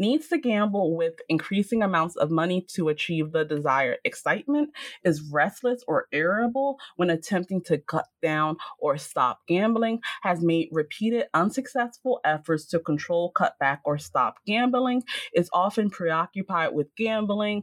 needs 0.00 0.28
to 0.28 0.38
gamble 0.38 0.96
with 0.96 1.14
increasing 1.28 1.82
amounts 1.82 2.16
of 2.16 2.30
money 2.30 2.66
to 2.74 2.88
achieve 2.88 3.32
the 3.32 3.44
desired 3.44 3.98
excitement, 4.04 4.70
is 5.04 5.22
restless 5.30 5.84
or 5.86 6.06
irritable 6.10 6.78
when 6.96 7.10
attempting 7.10 7.62
to 7.62 7.78
cut 7.78 8.06
down 8.22 8.56
or 8.78 8.96
stop 8.96 9.40
gambling, 9.46 10.00
has 10.22 10.42
made 10.42 10.68
repeated 10.72 11.26
unsuccessful 11.34 12.20
efforts 12.24 12.66
to 12.66 12.80
control, 12.80 13.30
cut 13.30 13.58
back, 13.60 13.80
or 13.84 13.98
stop 13.98 14.36
gambling, 14.46 15.02
is 15.34 15.50
often 15.52 15.90
preoccupied 15.90 16.74
with 16.74 16.88
gambling 16.96 17.62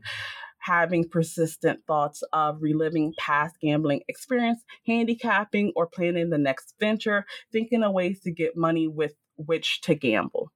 having 0.60 1.08
persistent 1.08 1.80
thoughts 1.88 2.24
of 2.34 2.62
reliving 2.62 3.14
past 3.18 3.56
gambling 3.62 4.02
experience, 4.10 4.64
handicapping, 4.86 5.72
or 5.76 5.88
planning 5.88 6.30
the 6.30 6.38
next 6.38 6.74
venture, 6.80 7.26
thinking 7.54 7.84
of 7.84 7.94
ways 7.94 8.20
to 8.20 8.32
get 8.32 8.58
money 8.58 8.88
with 8.88 9.14
which 9.38 9.80
to 9.82 9.96
gamble 9.96 10.52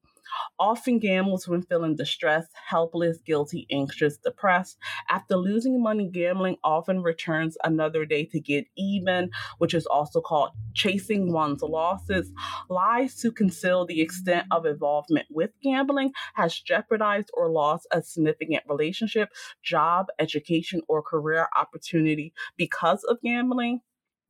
often 0.60 1.00
gambles 1.00 1.48
when 1.48 1.62
feeling 1.64 1.96
distressed, 1.96 2.52
helpless, 2.70 3.18
guilty, 3.26 3.68
anxious, 3.72 4.18
depressed. 4.18 4.78
After 5.10 5.36
losing 5.36 5.82
money, 5.82 6.08
gambling 6.08 6.58
often 6.64 7.02
returns 7.02 7.58
another 7.64 8.06
day 8.06 8.26
to 8.26 8.40
get 8.40 8.66
even, 8.78 9.32
which 9.58 9.74
is 9.74 9.86
also 9.86 10.22
called 10.22 10.52
chasing 10.74 11.32
one's 11.32 11.62
losses. 11.62 12.32
Lies 12.70 13.16
to 13.22 13.32
conceal 13.32 13.86
the 13.86 14.02
extent 14.02 14.48
of 14.52 14.66
involvement 14.66 15.28
with 15.30 15.52
gambling 15.62 16.12
has 16.36 16.60
jeopardized 16.60 17.30
or 17.34 17.50
lost 17.50 17.88
a 17.92 18.02
significant 18.02 18.64
relationship, 18.70 19.30
job, 19.64 20.08
education, 20.20 20.82
or 20.88 21.02
career 21.02 21.48
opportunity 21.58 22.34
because 22.58 23.04
of 23.04 23.22
gambling 23.22 23.82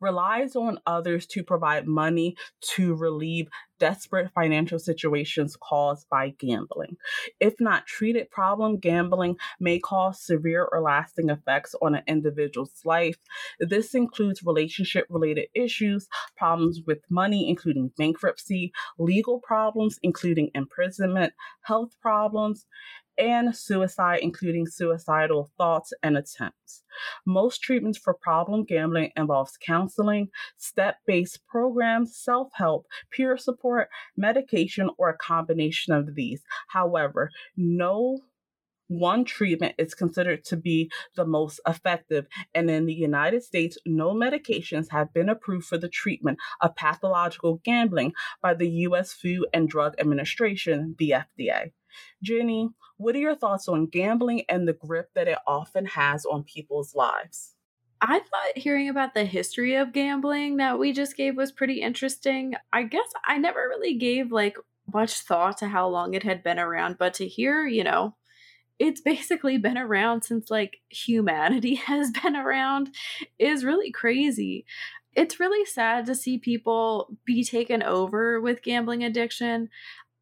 relies 0.02 0.56
on 0.56 0.80
others 0.86 1.26
to 1.28 1.44
provide 1.44 1.88
money 1.88 2.36
to 2.62 2.96
relieve 2.96 3.48
desperate 3.82 4.30
financial 4.36 4.78
situations 4.78 5.58
caused 5.60 6.08
by 6.08 6.30
gambling. 6.38 6.96
If 7.40 7.56
not 7.60 7.88
treated, 7.88 8.30
problem 8.30 8.78
gambling 8.78 9.38
may 9.60 9.80
cause 9.80 10.22
severe 10.22 10.70
or 10.72 10.82
lasting 10.82 11.32
effects 11.32 11.74
on 11.82 11.96
an 11.96 12.04
individual's 12.06 12.80
life. 12.86 13.18
This 13.60 13.96
includes 13.96 14.44
relationship 14.44 15.08
related 15.10 15.48
issues, 15.56 16.08
problems 16.38 16.82
with 16.86 17.00
money, 17.10 17.50
including 17.50 17.92
bankruptcy, 17.98 18.72
legal 19.00 19.40
problems, 19.40 19.98
including 20.04 20.52
imprisonment, 20.54 21.34
health 21.64 21.96
problems, 22.04 22.68
and 23.18 23.56
suicide, 23.56 24.20
including 24.22 24.66
suicidal 24.66 25.52
thoughts 25.58 25.94
and 26.02 26.18
attempts. 26.18 26.84
Most 27.26 27.62
treatments 27.62 27.98
for 27.98 28.14
problem 28.14 28.64
gambling 28.64 29.12
involves 29.16 29.58
counseling, 29.58 30.30
step-based 30.58 31.46
programs, 31.48 32.16
self-help, 32.18 32.86
peer 33.12 33.38
support, 33.38 33.90
medication, 34.18 34.90
or 34.98 35.10
a 35.10 35.18
combination 35.18 35.94
of 35.94 36.16
these. 36.16 36.42
However, 36.70 37.30
no 37.56 38.20
one 38.92 39.24
treatment 39.24 39.74
is 39.78 39.96
considered 39.96 40.44
to 40.44 40.58
be 40.58 40.92
the 41.16 41.26
most 41.26 41.62
effective. 41.66 42.28
And 42.54 42.70
in 42.70 42.86
the 42.86 42.94
United 42.94 43.42
States, 43.42 43.78
no 43.86 44.14
medications 44.14 44.90
have 44.92 45.14
been 45.14 45.30
approved 45.30 45.66
for 45.66 45.78
the 45.78 45.88
treatment 45.88 46.40
of 46.60 46.76
pathological 46.76 47.62
gambling 47.64 48.12
by 48.42 48.54
the 48.54 48.70
U.S. 48.70 49.14
Food 49.14 49.46
and 49.54 49.70
Drug 49.70 49.96
Administration, 49.98 50.96
the 50.98 51.14
FDA. 51.40 51.72
Jenny, 52.22 52.70
what 52.98 53.16
are 53.16 53.20
your 53.20 53.36
thoughts 53.36 53.68
on 53.68 53.88
gambling 53.88 54.44
and 54.50 54.68
the 54.68 54.74
grip 54.74 55.10
that 55.16 55.28
it 55.28 55.38
often 55.48 55.86
has 55.86 56.26
on 56.26 56.44
people's 56.44 56.96
lives? 56.96 57.56
I 58.02 58.20
thought 58.20 58.58
hearing 58.58 58.90
about 58.90 59.14
the 59.14 59.26
history 59.26 59.76
of 59.76 59.94
gambling 59.94 60.58
that 60.58 60.80
we 60.80 60.92
just 60.92 61.16
gave 61.16 61.38
was 61.38 61.52
pretty 61.52 61.82
interesting. 61.82 62.56
I 62.74 62.84
guess 62.84 63.08
I 63.26 63.38
never 63.38 63.60
really 63.70 63.94
gave 63.94 64.32
like 64.32 64.58
much 64.92 65.22
thought 65.22 65.58
to 65.58 65.68
how 65.68 65.88
long 65.88 66.14
it 66.16 66.24
had 66.24 66.44
been 66.44 66.60
around, 66.60 66.98
but 66.98 67.14
to 67.16 67.28
hear, 67.28 67.68
you 67.68 67.84
know, 67.84 68.16
it's 68.80 69.02
basically 69.02 69.58
been 69.58 69.78
around 69.78 70.24
since 70.24 70.50
like 70.50 70.78
humanity 70.90 71.76
has 71.88 72.12
been 72.12 72.36
around 72.36 72.90
is 73.38 73.64
really 73.64 73.92
crazy. 73.92 74.66
It's 75.14 75.40
really 75.40 75.66
sad 75.66 76.06
to 76.06 76.16
see 76.16 76.38
people 76.38 77.18
be 77.26 77.44
taken 77.44 77.84
over 77.84 78.42
with 78.42 78.64
gambling 78.64 79.04
addiction 79.04 79.70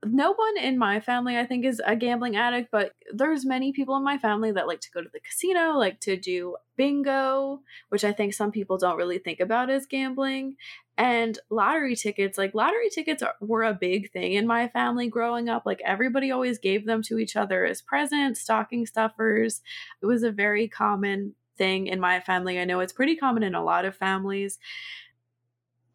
no 0.06 0.34
one 0.34 0.58
in 0.58 0.78
my 0.78 1.00
family 1.00 1.38
i 1.38 1.46
think 1.46 1.66
is 1.66 1.82
a 1.86 1.96
gambling 1.96 2.38
addict 2.38 2.70
but 2.72 2.94
there's 3.14 3.46
many 3.46 3.74
people 3.74 3.98
in 3.98 4.04
my 4.04 4.18
family 4.18 4.52
that 4.52 4.68
like 4.68 4.80
to 4.80 4.92
go 4.92 5.02
to 5.02 5.10
the 5.12 5.20
casino 5.20 5.78
like 5.78 6.00
to 6.00 6.16
do 6.16 6.56
bingo 6.78 7.60
which 7.90 8.06
i 8.06 8.12
think 8.12 8.34
some 8.34 8.52
people 8.52 8.78
don't 8.78 8.98
really 8.98 9.18
think 9.18 9.42
about 9.42 9.70
as 9.70 9.86
gambling 9.86 10.56
and 10.98 11.40
lottery 11.50 11.98
tickets 11.98 12.38
like 12.38 12.56
lottery 12.56 12.90
tickets 12.90 13.22
are, 13.22 13.36
were 13.42 13.64
a 13.64 13.74
big 13.74 14.10
thing 14.12 14.34
in 14.34 14.48
my 14.48 14.70
family 14.70 15.10
growing 15.10 15.50
up 15.50 15.66
like 15.66 15.82
everybody 15.84 16.32
always 16.32 16.58
gave 16.60 16.86
them 16.86 17.02
to 17.02 17.18
each 17.18 17.36
other 17.36 17.66
as 17.66 17.82
presents 17.82 18.40
stocking 18.40 18.86
stuffers 18.86 19.62
it 20.02 20.06
was 20.06 20.24
a 20.24 20.32
very 20.32 20.68
common 20.68 21.34
thing 21.58 21.88
in 21.88 22.00
my 22.00 22.22
family 22.22 22.58
i 22.58 22.64
know 22.64 22.80
it's 22.80 22.94
pretty 22.94 23.18
common 23.18 23.44
in 23.44 23.54
a 23.54 23.64
lot 23.64 23.84
of 23.84 23.96
families 23.96 24.60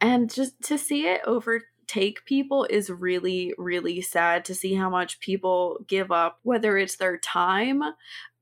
and 0.01 0.33
just 0.33 0.61
to 0.61 0.77
see 0.77 1.07
it 1.07 1.23
over 1.27 1.63
take 1.87 2.25
people 2.25 2.67
is 2.69 2.91
really, 2.91 3.55
really 3.59 4.01
sad 4.01 4.45
to 4.47 4.55
see 4.55 4.75
how 4.75 4.89
much 4.91 5.21
people 5.21 5.79
give 5.87 6.11
up, 6.11 6.39
whether 6.43 6.77
it's 6.77 6.97
their 6.97 7.19
time 7.19 7.83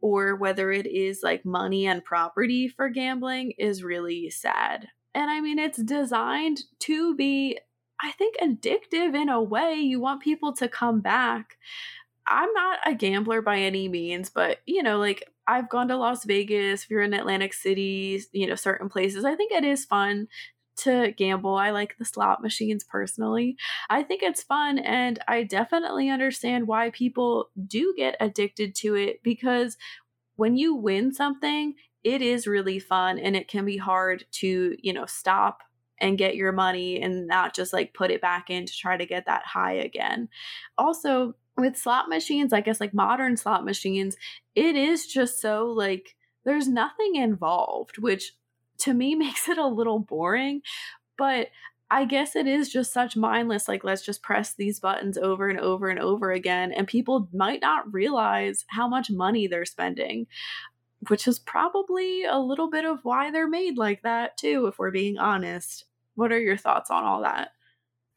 or 0.01 0.37
whether 0.37 0.73
it 0.73 0.87
is 0.87 1.23
like 1.23 1.45
money 1.45 1.87
and 1.87 2.05
property 2.05 2.69
for 2.69 2.89
gambling, 2.89 3.53
is 3.59 3.85
really 3.85 4.31
sad. 4.31 4.89
And 5.15 5.31
I 5.31 5.41
mean, 5.41 5.59
it's 5.59 5.81
designed 5.83 6.63
to 6.81 7.15
be, 7.15 7.59
I 8.01 8.13
think, 8.13 8.37
addictive 8.43 9.15
in 9.15 9.29
a 9.29 9.43
way. 9.43 9.75
You 9.75 10.01
want 10.01 10.23
people 10.23 10.53
to 10.55 10.69
come 10.69 11.01
back. 11.01 11.57
I'm 12.27 12.53
not 12.53 12.79
a 12.87 12.95
gambler 12.95 13.43
by 13.43 13.59
any 13.59 13.89
means, 13.89 14.31
but 14.31 14.59
you 14.67 14.83
know, 14.83 14.99
like 14.99 15.29
I've 15.47 15.69
gone 15.69 15.89
to 15.89 15.97
Las 15.97 16.25
Vegas, 16.25 16.85
if 16.85 16.91
you're 16.91 17.03
in 17.03 17.15
Atlantic 17.15 17.53
City, 17.53 18.23
you 18.33 18.47
know, 18.47 18.55
certain 18.55 18.89
places. 18.89 19.25
I 19.25 19.35
think 19.35 19.53
it 19.53 19.65
is 19.65 19.85
fun 19.85 20.29
to 20.79 21.13
gamble. 21.17 21.55
I 21.55 21.71
like 21.71 21.97
the 21.99 22.05
slot 22.05 22.43
machines 22.43 22.85
personally. 22.85 23.57
I 23.91 24.03
think 24.03 24.23
it's 24.23 24.43
fun 24.43 24.79
and 24.79 25.19
I 25.29 25.43
definitely 25.43 26.09
understand 26.09 26.67
why 26.67 26.91
people 26.91 27.51
do 27.67 27.95
get 27.97 28.17
addicted 28.21 28.75
to 28.77 28.95
it 28.95 29.23
because 29.23 29.77
when 30.37 30.57
you 30.57 30.75
win 30.75 31.13
something, 31.13 31.75
it 32.05 32.23
is 32.23 32.47
really 32.47 32.79
fun 32.79 33.19
and 33.19 33.37
it 33.37 33.49
can 33.49 33.65
be 33.65 33.77
hard 33.77 34.25
to, 34.33 34.77
you 34.81 34.93
know, 34.93 35.07
stop 35.07 35.63
and 36.01 36.19
get 36.19 36.35
your 36.35 36.53
money 36.53 37.01
and 37.01 37.29
not 37.29 37.55
just 37.55 37.73
like 37.73 37.95
put 37.95 38.11
it 38.11 38.21
back 38.21 38.51
in 38.51 38.67
to 38.67 38.73
try 38.77 38.97
to 38.97 39.07
get 39.07 39.27
that 39.27 39.47
high 39.47 39.75
again. 39.75 40.29
Also, 40.77 41.35
with 41.57 41.77
slot 41.77 42.09
machines, 42.09 42.53
I 42.53 42.61
guess 42.61 42.81
like 42.81 42.95
modern 42.95 43.37
slot 43.37 43.65
machines, 43.65 44.17
it 44.55 44.75
is 44.75 45.07
just 45.07 45.41
so 45.41 45.67
like 45.67 46.17
there's 46.45 46.67
nothing 46.67 47.15
involved, 47.15 47.99
which 47.99 48.33
to 48.83 48.95
me 48.95 49.15
makes 49.17 49.49
it 49.49 49.59
a 49.59 49.67
little 49.67 49.99
boring. 49.99 50.63
But 51.19 51.49
I 51.91 52.07
guess 52.07 52.37
it 52.37 52.47
is 52.47 52.73
just 52.73 52.93
such 52.93 53.17
mindless, 53.17 53.69
like, 53.69 53.85
let's 53.85 54.03
just 54.03 54.23
press 54.23 54.55
these 54.55 54.81
buttons 54.81 55.19
over 55.19 55.51
and 55.51 55.61
over 55.61 55.89
and 55.91 56.01
over 56.01 56.33
again. 56.33 56.73
And 56.73 56.89
people 56.89 57.29
might 57.35 57.61
not 57.61 57.93
realize 57.93 58.65
how 58.69 58.89
much 58.89 59.11
money 59.11 59.47
they're 59.47 59.67
spending, 59.67 60.27
which 61.09 61.29
is 61.29 61.39
probably 61.39 62.25
a 62.25 62.39
little 62.39 62.71
bit 62.71 62.87
of 62.87 63.01
why 63.03 63.31
they're 63.31 63.49
made 63.49 63.77
like 63.77 64.03
that, 64.03 64.39
too, 64.39 64.67
if 64.67 64.79
we're 64.79 64.91
being 64.91 65.19
honest. 65.19 65.85
What 66.15 66.33
are 66.33 66.41
your 66.41 66.57
thoughts 66.57 66.91
on 66.91 67.05
all 67.05 67.23
that? 67.23 67.51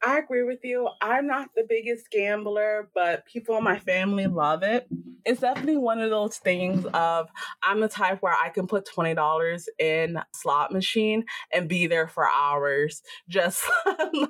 I 0.04 0.18
agree 0.18 0.42
with 0.42 0.60
you. 0.62 0.88
I'm 1.00 1.26
not 1.26 1.48
the 1.56 1.64
biggest 1.68 2.10
gambler, 2.10 2.88
but 2.94 3.24
people 3.26 3.56
in 3.56 3.64
my 3.64 3.78
family 3.78 4.26
love 4.26 4.62
it. 4.62 4.86
It's 5.24 5.40
definitely 5.40 5.78
one 5.78 6.00
of 6.00 6.10
those 6.10 6.36
things 6.36 6.84
of 6.92 7.28
I'm 7.62 7.80
the 7.80 7.88
type 7.88 8.18
where 8.20 8.34
I 8.34 8.50
can 8.50 8.66
put 8.66 8.86
$20 8.86 9.64
in 9.78 10.18
slot 10.32 10.70
machine 10.70 11.24
and 11.52 11.68
be 11.68 11.86
there 11.86 12.06
for 12.08 12.28
hours, 12.28 13.02
just 13.28 13.64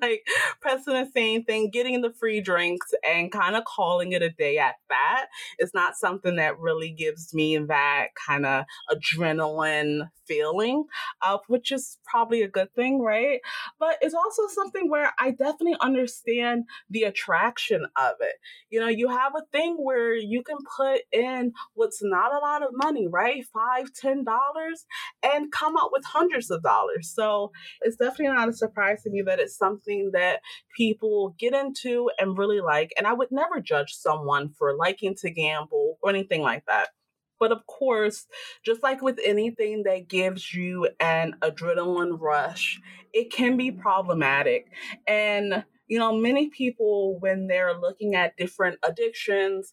like 0.01 0.23
pressing 0.61 0.95
the 0.95 1.11
same 1.13 1.45
thing, 1.45 1.71
getting 1.71 2.01
the 2.01 2.13
free 2.13 2.41
drinks 2.41 2.95
and 3.07 3.33
kind 3.33 3.57
of 3.57 3.65
calling 3.65 4.13
it 4.13 4.23
a 4.23 4.31
day 4.31 4.59
at 4.59 4.77
that. 4.89 5.27
It's 5.59 5.75
not 5.75 5.97
something 5.97 6.37
that 6.37 6.59
really 6.59 6.91
gives 6.91 7.35
me 7.35 7.59
that 7.59 8.09
kind 8.27 8.47
of 8.47 8.65
adrenaline 8.91 10.09
feeling, 10.27 10.85
uh, 11.23 11.39
which 11.49 11.73
is 11.73 11.99
probably 12.05 12.43
a 12.43 12.49
good 12.49 12.73
thing, 12.75 13.01
right? 13.01 13.41
But 13.79 13.99
it's 14.01 14.15
also 14.15 14.43
something 14.49 14.89
where 14.89 15.13
I 15.19 15.31
definitely 15.31 15.56
understand 15.81 16.65
the 16.91 17.05
attraction 17.05 17.87
of 17.97 18.15
it. 18.21 18.37
You 18.71 18.81
know, 18.81 18.89
you 18.89 19.09
have 19.09 19.33
a 19.37 19.45
thing 19.53 19.77
where 19.79 20.15
you 20.15 20.43
can 20.43 20.59
put 20.77 21.03
in 21.13 21.53
what's 21.75 22.01
not 22.03 22.35
a 22.35 22.39
lot 22.39 22.63
of 22.63 22.71
money, 22.73 23.07
right? 23.09 23.45
Five, 23.53 23.93
ten 23.95 24.25
dollars, 24.25 24.87
and 25.23 25.53
come 25.53 25.77
out 25.77 25.91
with 25.93 26.05
hundreds 26.05 26.51
of 26.51 26.63
dollars. 26.63 27.13
So 27.15 27.53
it's 27.83 27.97
definitely 27.97 28.35
not 28.35 28.49
a 28.49 28.53
surprise 28.53 29.03
to 29.03 29.11
me 29.11 29.23
that 29.27 29.41
it's 29.41 29.57
something 29.57 30.11
that 30.13 30.41
people 30.77 31.35
get 31.39 31.55
into 31.55 32.11
and 32.19 32.39
really 32.39 32.61
like. 32.61 32.93
And 32.97 33.07
I 33.07 33.13
would 33.13 33.29
never 33.31 33.61
judge 33.61 33.93
someone 33.93 34.51
for 34.51 34.77
liking 34.77 35.15
to 35.17 35.31
gamble 35.31 35.99
or 36.03 36.11
anything 36.11 36.43
like 36.43 36.65
that. 36.67 36.89
But 37.39 37.53
of 37.53 37.67
course, 37.67 38.27
just 38.65 38.83
like 38.83 39.03
with 39.03 39.19
anything 39.25 39.83
that 39.85 40.09
gives 40.09 40.53
you 40.55 40.89
an 41.01 41.37
adrenaline 41.43 42.19
rush, 42.19 42.81
it 43.13 43.33
can 43.33 43.57
be 43.57 43.71
problematic. 43.71 44.67
And, 45.07 45.65
you 45.89 45.99
know, 45.99 46.17
many 46.17 46.49
people, 46.49 47.19
when 47.21 47.47
they're 47.47 47.75
looking 47.79 48.15
at 48.15 48.37
different 48.37 48.79
addictions, 48.87 49.73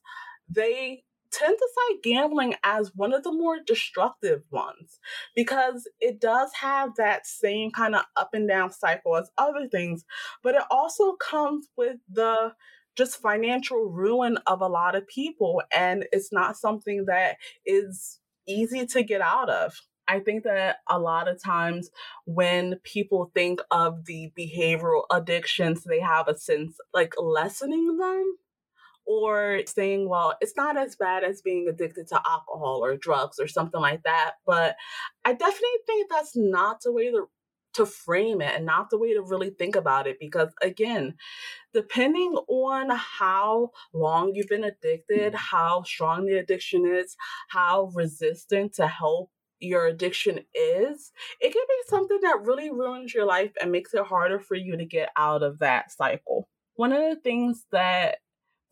they 0.50 1.04
tend 1.32 1.58
to 1.58 1.70
cite 1.76 2.04
gambling 2.04 2.54
as 2.64 2.92
one 2.96 3.12
of 3.12 3.24
the 3.24 3.32
more 3.32 3.58
destructive 3.66 4.44
ones 4.52 5.00
because 5.36 5.90
it 6.00 6.22
does 6.22 6.52
have 6.54 6.96
that 6.96 7.26
same 7.26 7.72
kind 7.72 7.96
of 7.96 8.04
up 8.16 8.30
and 8.34 8.48
down 8.48 8.72
cycle 8.72 9.16
as 9.18 9.32
other 9.40 9.68
things, 9.68 10.06
but 10.44 10.54
it 10.54 10.62
also 10.70 11.14
comes 11.14 11.68
with 11.76 11.98
the 12.08 12.54
just 12.96 13.22
financial 13.22 13.90
ruin 13.90 14.38
of 14.48 14.62
a 14.62 14.68
lot 14.68 14.96
of 14.96 15.08
people. 15.08 15.62
And 15.76 16.06
it's 16.12 16.32
not 16.32 16.58
something 16.58 17.06
that 17.08 17.38
is 17.66 18.20
easy 18.48 18.86
to 18.88 19.04
get 19.04 19.22
out 19.22 19.50
of. 19.50 19.74
I 20.08 20.20
think 20.20 20.44
that 20.44 20.78
a 20.90 21.00
lot 21.00 21.28
of 21.28 21.42
times 21.42 21.90
when 22.26 22.76
people 22.84 23.32
think 23.34 23.62
of 23.72 24.06
the 24.06 24.32
behavioral 24.38 25.04
addictions, 25.12 25.84
they 25.84 26.02
have 26.02 26.28
a 26.28 26.38
sense 26.38 26.76
like 26.94 27.14
lessening 27.18 27.98
them 27.98 28.38
or 29.06 29.62
saying, 29.66 30.08
well, 30.10 30.36
it's 30.42 30.56
not 30.56 30.78
as 30.78 30.96
bad 30.96 31.24
as 31.24 31.42
being 31.42 31.68
addicted 31.70 32.08
to 32.08 32.16
alcohol 32.16 32.82
or 32.84 32.98
drugs 32.98 33.40
or 33.40 33.48
something 33.48 33.82
like 33.82 34.04
that. 34.04 34.34
But 34.46 34.76
I 35.26 35.34
definitely 35.34 35.70
think 35.86 36.10
that's 36.10 36.36
not 36.36 36.82
the 36.82 36.92
way 36.92 37.12
to 37.12 37.28
to 37.74 37.86
frame 37.86 38.42
it 38.42 38.54
and 38.56 38.66
not 38.66 38.90
the 38.90 38.98
way 38.98 39.14
to 39.14 39.22
really 39.22 39.50
think 39.50 39.76
about 39.76 40.08
it 40.08 40.18
because 40.20 40.50
again 40.62 41.16
depending 41.74 42.34
on 42.48 42.90
how 42.92 43.70
long 43.94 44.34
you've 44.34 44.48
been 44.48 44.64
addicted 44.64 45.34
mm-hmm. 45.34 45.58
how 45.58 45.84
strong 45.84 46.26
the 46.26 46.38
addiction 46.38 46.86
is 46.86 47.16
how 47.50 47.92
resistant 47.96 48.74
to 48.74 48.88
help 48.88 49.30
your 49.60 49.88
addiction 49.88 50.40
is 50.54 51.12
it 51.40 51.54
can 51.54 51.64
be 51.68 51.90
something 51.90 52.20
that 52.22 52.42
really 52.44 52.70
ruins 52.70 53.14
your 53.14 53.26
life 53.26 53.52
and 53.62 53.72
makes 53.72 53.94
it 53.94 54.06
harder 54.06 54.40
for 54.40 54.56
you 54.56 54.78
to 54.78 54.86
get 54.86 55.10
out 55.16 55.44
of 55.44 55.60
that 55.60 55.92
cycle. 55.92 56.48
One 56.76 56.92
of 56.92 57.02
the 57.02 57.22
things 57.22 57.66
that 57.72 58.18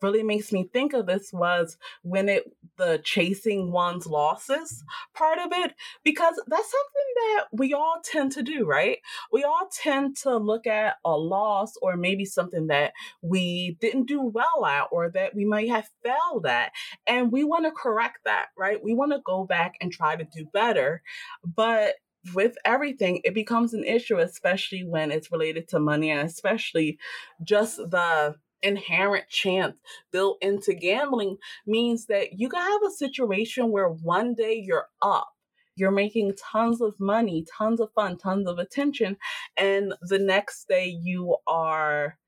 really 0.02 0.22
makes 0.22 0.52
me 0.52 0.68
think 0.72 0.92
of 0.92 1.06
this 1.06 1.32
was 1.32 1.76
when 2.02 2.28
it 2.28 2.44
the 2.76 3.00
chasing 3.04 3.70
one's 3.70 4.06
losses 4.06 4.82
part 5.14 5.38
of 5.38 5.48
it 5.52 5.74
because 6.04 6.34
that's 6.46 6.70
something 6.70 7.10
that 7.16 7.44
we 7.52 7.72
all 7.74 8.00
tend 8.04 8.32
to 8.32 8.42
do 8.42 8.66
right? 8.66 8.98
We 9.30 9.44
all 9.44 9.68
tend 9.70 10.16
to 10.18 10.36
look 10.36 10.66
at 10.66 10.96
a 11.04 11.16
loss 11.16 11.74
or 11.80 11.96
maybe 11.96 12.24
something 12.24 12.68
that 12.68 12.92
we 13.20 13.76
didn't 13.80 14.06
do 14.06 14.22
well 14.22 14.64
at 14.66 14.88
or 14.90 15.10
that 15.10 15.34
we 15.34 15.44
might 15.44 15.68
have 15.68 15.88
failed 16.02 16.46
at 16.46 16.72
and 17.06 17.30
we 17.32 17.44
want 17.44 17.64
to 17.66 17.72
correct 17.72 18.18
that 18.24 18.46
right? 18.56 18.82
We 18.82 18.94
want 18.94 19.12
to 19.12 19.20
go 19.24 19.44
back 19.44 19.74
and 19.80 19.92
try 19.92 20.16
to 20.16 20.24
do 20.24 20.46
better 20.52 21.02
but 21.44 21.94
with 22.34 22.54
everything, 22.64 23.20
it 23.24 23.34
becomes 23.34 23.74
an 23.74 23.84
issue, 23.84 24.18
especially 24.18 24.84
when 24.84 25.10
it's 25.10 25.32
related 25.32 25.68
to 25.68 25.80
money 25.80 26.10
and 26.10 26.20
especially 26.20 26.98
just 27.42 27.76
the 27.76 28.36
inherent 28.62 29.28
chance 29.28 29.76
built 30.12 30.38
into 30.40 30.74
gambling 30.74 31.36
means 31.66 32.06
that 32.06 32.38
you 32.38 32.48
can 32.48 32.60
have 32.60 32.82
a 32.86 32.90
situation 32.90 33.70
where 33.70 33.88
one 33.88 34.34
day 34.34 34.54
you're 34.54 34.88
up 35.00 35.28
you're 35.76 35.90
making 35.90 36.34
tons 36.36 36.80
of 36.80 36.94
money, 37.00 37.46
tons 37.56 37.80
of 37.80 37.90
fun, 37.94 38.18
tons 38.18 38.46
of 38.46 38.58
attention, 38.58 39.16
and 39.56 39.94
the 40.02 40.18
next 40.18 40.68
day 40.68 40.86
you 40.86 41.36
are 41.46 42.18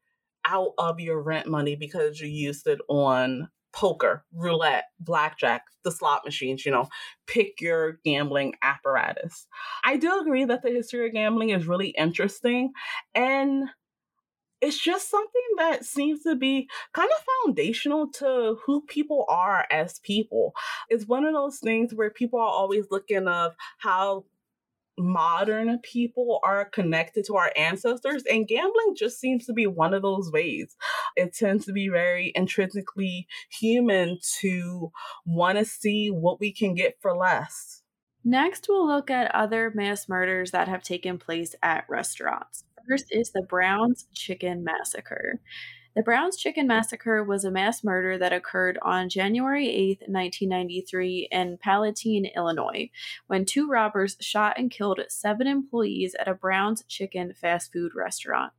out 0.47 0.73
of 0.79 1.01
your 1.01 1.21
rent 1.21 1.47
money 1.47 1.77
because 1.77 2.21
you 2.21 2.29
used 2.29 2.67
it 2.67 2.81
on 2.89 3.49
poker, 3.73 4.25
roulette, 4.33 4.85
blackjack, 5.01 5.65
the 5.83 5.91
slot 5.91 6.23
machines, 6.25 6.65
you 6.65 6.71
know, 6.71 6.87
pick 7.27 7.61
your 7.61 7.99
gambling 8.05 8.55
apparatus. 8.63 9.47
I 9.85 9.97
do 9.97 10.21
agree 10.21 10.45
that 10.45 10.63
the 10.63 10.71
history 10.71 11.07
of 11.07 11.13
gambling 11.13 11.51
is 11.51 11.67
really 11.67 11.89
interesting 11.89 12.73
and 13.15 13.69
it's 14.61 14.79
just 14.79 15.11
something 15.11 15.43
that 15.59 15.85
seems 15.85 16.23
to 16.23 16.35
be 16.35 16.69
kind 16.93 17.11
of 17.11 17.25
foundational 17.45 18.09
to 18.13 18.57
who 18.65 18.81
people 18.83 19.27
are 19.29 19.67
as 19.71 19.99
people. 20.01 20.55
It's 20.89 21.07
one 21.07 21.25
of 21.25 21.35
those 21.35 21.59
things 21.59 21.93
where 21.95 22.11
people 22.11 22.39
are 22.41 22.49
always 22.49 22.87
looking 22.91 23.29
of 23.29 23.55
how 23.79 24.25
modern 24.97 25.79
people 25.81 26.41
are 26.45 26.65
connected 26.65 27.25
to 27.27 27.37
our 27.37 27.53
ancestors 27.57 28.23
and 28.31 28.47
gambling 28.47 28.95
just 28.97 29.19
seems 29.19 29.45
to 29.47 29.53
be 29.53 29.67
one 29.67 29.93
of 29.93 30.03
those 30.03 30.31
ways. 30.31 30.77
It 31.17 31.35
tends 31.35 31.67
to 31.67 31.73
be 31.73 31.89
very 31.89 32.33
intrinsically 32.35 33.27
human 33.51 34.19
to 34.41 34.93
want 35.27 35.59
to 35.59 35.65
see 35.65 36.09
what 36.11 36.41
we 36.41 36.53
can 36.53 36.75
get 36.75 36.97
for 37.01 37.17
less. 37.17 37.83
Next 38.25 38.67
we'll 38.69 38.87
look 38.87 39.11
at 39.11 39.35
other 39.35 39.71
mass 39.75 40.09
murders 40.09 40.53
that 40.53 40.69
have 40.69 40.83
taken 40.83 41.19
place 41.19 41.55
at 41.63 41.85
restaurants 41.89 42.65
first 42.89 43.07
is 43.11 43.31
the 43.31 43.43
Brown's 43.43 44.07
Chicken 44.15 44.65
Massacre. 44.65 45.41
The 45.97 46.03
Brown's 46.03 46.37
Chicken 46.37 46.67
Massacre 46.67 47.23
was 47.23 47.45
a 47.45 47.53
mass 47.53 47.85
murder 47.85 48.19
that 48.19 48.33
occurred 48.33 48.79
on 48.83 49.09
January 49.09 49.69
8, 49.69 50.01
1993, 50.09 51.29
in 51.31 51.57
Palatine, 51.59 52.27
Illinois, 52.35 52.91
when 53.29 53.45
two 53.45 53.69
robbers 53.69 54.17
shot 54.21 54.59
and 54.59 54.73
killed 54.73 55.01
seven 55.09 55.47
employees 55.47 56.17
at 56.19 56.27
a 56.27 56.35
Brown's 56.35 56.83
Chicken 56.89 57.33
fast 57.33 57.73
food 57.73 57.93
restaurant. 57.95 58.53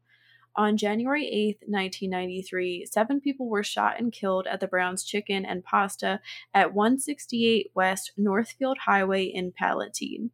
On 0.56 0.78
January 0.78 1.28
8, 1.28 1.58
1993, 1.68 2.86
seven 2.86 3.20
people 3.20 3.50
were 3.50 3.64
shot 3.64 4.00
and 4.00 4.14
killed 4.14 4.48
at 4.48 4.62
the 4.62 4.68
Brown's 4.68 5.04
Chicken 5.04 5.44
and 5.44 5.66
Pasta 5.66 6.22
at 6.54 6.74
168 6.74 7.72
West 7.76 8.14
Northfield 8.16 8.78
Highway 8.86 9.26
in 9.26 9.52
Palatine. 9.52 10.32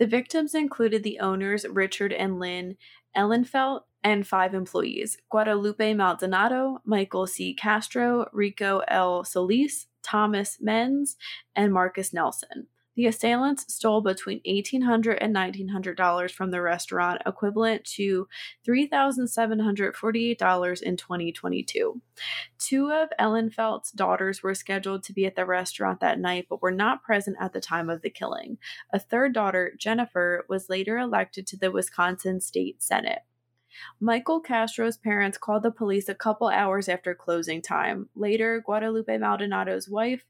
The 0.00 0.06
victims 0.06 0.54
included 0.54 1.02
the 1.02 1.20
owners, 1.20 1.66
Richard 1.68 2.10
and 2.14 2.40
Lynn 2.40 2.78
Ehlenfeldt, 3.14 3.82
and 4.02 4.26
five 4.26 4.54
employees 4.54 5.18
Guadalupe 5.30 5.92
Maldonado, 5.92 6.80
Michael 6.86 7.26
C. 7.26 7.52
Castro, 7.52 8.26
Rico 8.32 8.80
L. 8.88 9.24
Solis, 9.24 9.88
Thomas 10.02 10.56
Mennes, 10.58 11.16
and 11.54 11.70
Marcus 11.70 12.12
Nellsen. 12.12 12.68
The 12.96 13.06
assailants 13.06 13.72
stole 13.72 14.00
between 14.00 14.40
$1,800 14.42 15.16
and 15.20 15.32
$1,900 15.34 16.30
from 16.32 16.50
the 16.50 16.60
restaurant, 16.60 17.22
equivalent 17.24 17.84
to 17.96 18.26
$3,748 18.66 20.82
in 20.82 20.96
2022. 20.96 22.02
Two 22.58 22.90
of 22.90 23.10
Ehlenfeldt's 23.18 23.92
daughters 23.92 24.42
were 24.42 24.54
scheduled 24.54 25.04
to 25.04 25.12
be 25.12 25.24
at 25.24 25.36
the 25.36 25.46
restaurant 25.46 26.00
that 26.00 26.18
night, 26.18 26.46
but 26.50 26.62
were 26.62 26.72
not 26.72 27.02
present 27.02 27.36
at 27.40 27.52
the 27.52 27.60
time 27.60 27.88
of 27.88 28.02
the 28.02 28.10
killing. 28.10 28.58
A 28.92 28.98
third 28.98 29.32
daughter, 29.32 29.72
Jennifer, 29.78 30.44
was 30.48 30.68
later 30.68 30.98
elected 30.98 31.46
to 31.48 31.56
the 31.56 31.70
Wisconsin 31.70 32.40
State 32.40 32.82
Senate. 32.82 33.20
Michael 34.00 34.40
Castro's 34.40 34.96
parents 34.96 35.38
called 35.38 35.62
the 35.62 35.70
police 35.70 36.08
a 36.08 36.14
couple 36.14 36.48
hours 36.48 36.88
after 36.88 37.14
closing 37.14 37.62
time. 37.62 38.08
Later, 38.14 38.60
Guadalupe 38.60 39.16
Maldonado's 39.18 39.88
wife 39.88 40.24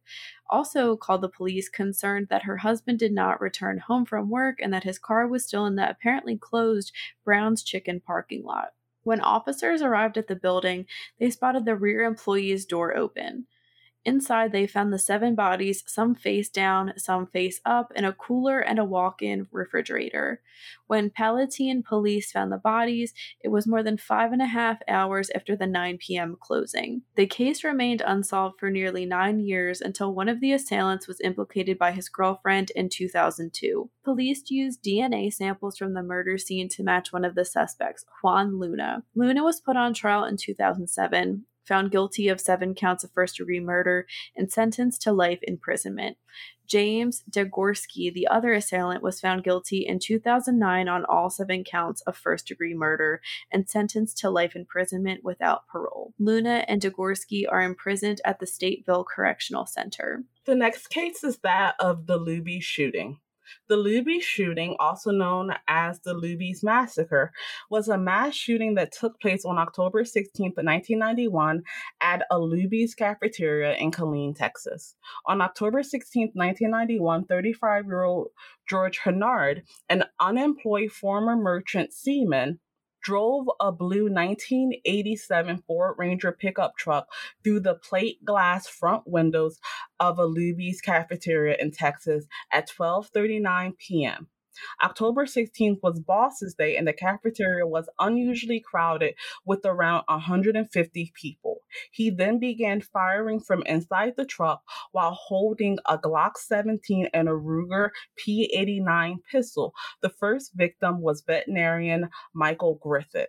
also 0.48 0.96
called 0.96 1.22
the 1.22 1.28
police, 1.28 1.68
concerned 1.68 2.28
that 2.28 2.42
her 2.42 2.58
husband 2.58 2.98
did 2.98 3.12
not 3.12 3.40
return 3.40 3.78
home 3.78 4.04
from 4.04 4.30
work 4.30 4.58
and 4.60 4.72
that 4.72 4.84
his 4.84 4.98
car 4.98 5.26
was 5.26 5.44
still 5.44 5.66
in 5.66 5.76
the 5.76 5.88
apparently 5.88 6.36
closed 6.36 6.92
Brown's 7.24 7.62
Chicken 7.62 8.00
parking 8.00 8.44
lot. 8.44 8.74
When 9.02 9.20
officers 9.20 9.80
arrived 9.80 10.18
at 10.18 10.26
the 10.26 10.36
building, 10.36 10.86
they 11.18 11.30
spotted 11.30 11.64
the 11.64 11.76
rear 11.76 12.02
employee's 12.04 12.66
door 12.66 12.96
open. 12.96 13.46
Inside, 14.04 14.52
they 14.52 14.66
found 14.66 14.92
the 14.92 14.98
seven 14.98 15.34
bodies, 15.34 15.84
some 15.86 16.14
face 16.14 16.48
down, 16.48 16.94
some 16.96 17.26
face 17.26 17.60
up, 17.66 17.92
in 17.94 18.06
a 18.06 18.14
cooler 18.14 18.58
and 18.58 18.78
a 18.78 18.84
walk 18.84 19.20
in 19.20 19.46
refrigerator. 19.50 20.40
When 20.86 21.10
Palatine 21.10 21.82
police 21.82 22.32
found 22.32 22.50
the 22.50 22.56
bodies, 22.56 23.12
it 23.44 23.48
was 23.48 23.66
more 23.66 23.82
than 23.82 23.98
five 23.98 24.32
and 24.32 24.40
a 24.40 24.46
half 24.46 24.78
hours 24.88 25.30
after 25.34 25.54
the 25.54 25.66
9 25.66 25.98
p.m. 25.98 26.38
closing. 26.40 27.02
The 27.14 27.26
case 27.26 27.62
remained 27.62 28.02
unsolved 28.04 28.58
for 28.58 28.70
nearly 28.70 29.04
nine 29.04 29.38
years 29.40 29.82
until 29.82 30.14
one 30.14 30.30
of 30.30 30.40
the 30.40 30.52
assailants 30.52 31.06
was 31.06 31.20
implicated 31.20 31.78
by 31.78 31.92
his 31.92 32.08
girlfriend 32.08 32.70
in 32.70 32.88
2002. 32.88 33.90
Police 34.02 34.50
used 34.50 34.82
DNA 34.82 35.30
samples 35.30 35.76
from 35.76 35.92
the 35.92 36.02
murder 36.02 36.38
scene 36.38 36.70
to 36.70 36.82
match 36.82 37.12
one 37.12 37.24
of 37.24 37.34
the 37.34 37.44
suspects, 37.44 38.06
Juan 38.22 38.58
Luna. 38.58 39.04
Luna 39.14 39.44
was 39.44 39.60
put 39.60 39.76
on 39.76 39.92
trial 39.92 40.24
in 40.24 40.38
2007 40.38 41.44
found 41.64 41.90
guilty 41.90 42.28
of 42.28 42.40
seven 42.40 42.74
counts 42.74 43.04
of 43.04 43.12
first 43.12 43.36
degree 43.36 43.60
murder, 43.60 44.06
and 44.36 44.50
sentenced 44.50 45.02
to 45.02 45.12
life 45.12 45.40
imprisonment. 45.42 46.16
James 46.70 47.24
Degorski, 47.28 48.14
the 48.14 48.28
other 48.28 48.52
assailant, 48.52 49.02
was 49.02 49.18
found 49.18 49.42
guilty 49.42 49.78
in 49.78 49.98
2009 49.98 50.88
on 50.88 51.04
all 51.06 51.28
seven 51.28 51.64
counts 51.64 52.00
of 52.02 52.16
first 52.16 52.46
degree 52.46 52.74
murder 52.74 53.20
and 53.50 53.68
sentenced 53.68 54.18
to 54.18 54.30
life 54.30 54.54
imprisonment 54.54 55.24
without 55.24 55.66
parole. 55.66 56.14
Luna 56.20 56.64
and 56.68 56.80
Degorski 56.80 57.42
are 57.50 57.62
imprisoned 57.62 58.20
at 58.24 58.38
the 58.38 58.46
Stateville 58.46 59.04
Correctional 59.04 59.66
Center. 59.66 60.22
The 60.44 60.54
next 60.54 60.90
case 60.90 61.24
is 61.24 61.38
that 61.38 61.74
of 61.80 62.06
the 62.06 62.18
Luby 62.20 62.62
shooting. 62.62 63.18
The 63.68 63.76
Luby 63.76 64.20
shooting, 64.20 64.76
also 64.78 65.10
known 65.10 65.54
as 65.68 66.00
the 66.00 66.14
Luby's 66.14 66.62
Massacre, 66.62 67.32
was 67.70 67.88
a 67.88 67.98
mass 67.98 68.34
shooting 68.34 68.74
that 68.74 68.92
took 68.92 69.20
place 69.20 69.44
on 69.44 69.58
October 69.58 70.04
16, 70.04 70.52
1991, 70.56 71.62
at 72.00 72.22
a 72.30 72.36
Luby's 72.36 72.94
cafeteria 72.94 73.74
in 73.74 73.90
Killeen, 73.90 74.36
Texas. 74.36 74.96
On 75.26 75.40
October 75.40 75.82
16, 75.82 76.32
1991, 76.34 77.24
35 77.24 77.86
year 77.86 78.02
old 78.04 78.28
George 78.68 78.98
Hennard, 78.98 79.62
an 79.88 80.04
unemployed 80.20 80.92
former 80.92 81.36
merchant 81.36 81.92
seaman, 81.92 82.58
drove 83.00 83.48
a 83.60 83.72
blue 83.72 84.04
1987 84.04 85.62
Ford 85.66 85.94
Ranger 85.98 86.32
pickup 86.32 86.76
truck 86.76 87.08
through 87.42 87.60
the 87.60 87.74
plate 87.74 88.24
glass 88.24 88.66
front 88.66 89.06
windows 89.06 89.58
of 89.98 90.18
a 90.18 90.26
Luby's 90.26 90.80
cafeteria 90.80 91.56
in 91.60 91.70
Texas 91.70 92.26
at 92.52 92.68
12:39 92.68 93.78
p.m. 93.78 94.28
October 94.82 95.26
16th 95.26 95.78
was 95.82 96.00
Boss's 96.00 96.54
Day, 96.54 96.76
and 96.76 96.86
the 96.86 96.92
cafeteria 96.92 97.66
was 97.66 97.88
unusually 97.98 98.60
crowded 98.60 99.14
with 99.44 99.64
around 99.64 100.04
150 100.08 101.12
people. 101.14 101.58
He 101.92 102.10
then 102.10 102.38
began 102.38 102.80
firing 102.80 103.40
from 103.40 103.62
inside 103.64 104.14
the 104.16 104.24
truck 104.24 104.62
while 104.92 105.12
holding 105.12 105.78
a 105.88 105.98
Glock 105.98 106.36
17 106.36 107.08
and 107.12 107.28
a 107.28 107.32
Ruger 107.32 107.90
P89 108.18 109.16
pistol. 109.30 109.72
The 110.02 110.10
first 110.10 110.52
victim 110.54 111.00
was 111.00 111.22
veterinarian 111.26 112.10
Michael 112.34 112.78
Griffith. 112.82 113.28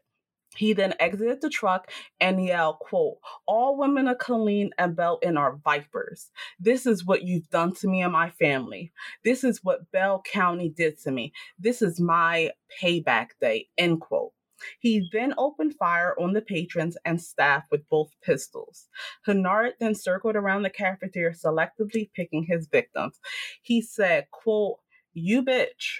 He 0.58 0.74
then 0.74 0.94
exited 1.00 1.42
the 1.42 1.50
truck 1.50 1.90
and 2.20 2.44
yelled, 2.44 2.80
quote, 2.80 3.18
all 3.48 3.78
women 3.78 4.08
are 4.08 4.16
Killeen 4.16 4.72
and 4.78 4.96
Belton 4.96 5.38
are 5.38 5.60
vipers. 5.64 6.30
This 6.60 6.86
is 6.86 7.06
what 7.06 7.24
you've 7.24 7.50
done 7.50 7.74
to 7.76 7.88
me 7.88 8.02
and 8.02 8.12
my 8.12 8.30
family. 8.32 8.92
This 9.24 9.44
is 9.46 9.64
what 9.64 9.90
Bell 9.92 10.22
County 10.30 10.70
did 10.70 11.00
to 11.04 11.12
me. 11.12 11.32
This 11.58 11.82
is 11.82 12.02
my 12.02 12.52
payback 12.82 13.30
day, 13.40 13.70
end 13.78 14.02
quote. 14.02 14.34
He 14.80 15.10
then 15.12 15.34
opened 15.38 15.76
fire 15.76 16.16
on 16.20 16.34
the 16.34 16.42
patrons 16.42 16.98
and 17.06 17.20
staff 17.20 17.64
with 17.72 17.88
both 17.90 18.12
pistols. 18.22 18.90
Hennard 19.26 19.74
then 19.80 19.96
circled 19.96 20.36
around 20.36 20.64
the 20.64 20.70
cafeteria, 20.70 21.34
selectively 21.34 22.12
picking 22.14 22.44
his 22.44 22.68
victims. 22.68 23.20
He 23.62 23.82
said, 23.82 24.28
quote, 24.32 24.80
you 25.14 25.44
bitch, 25.44 26.00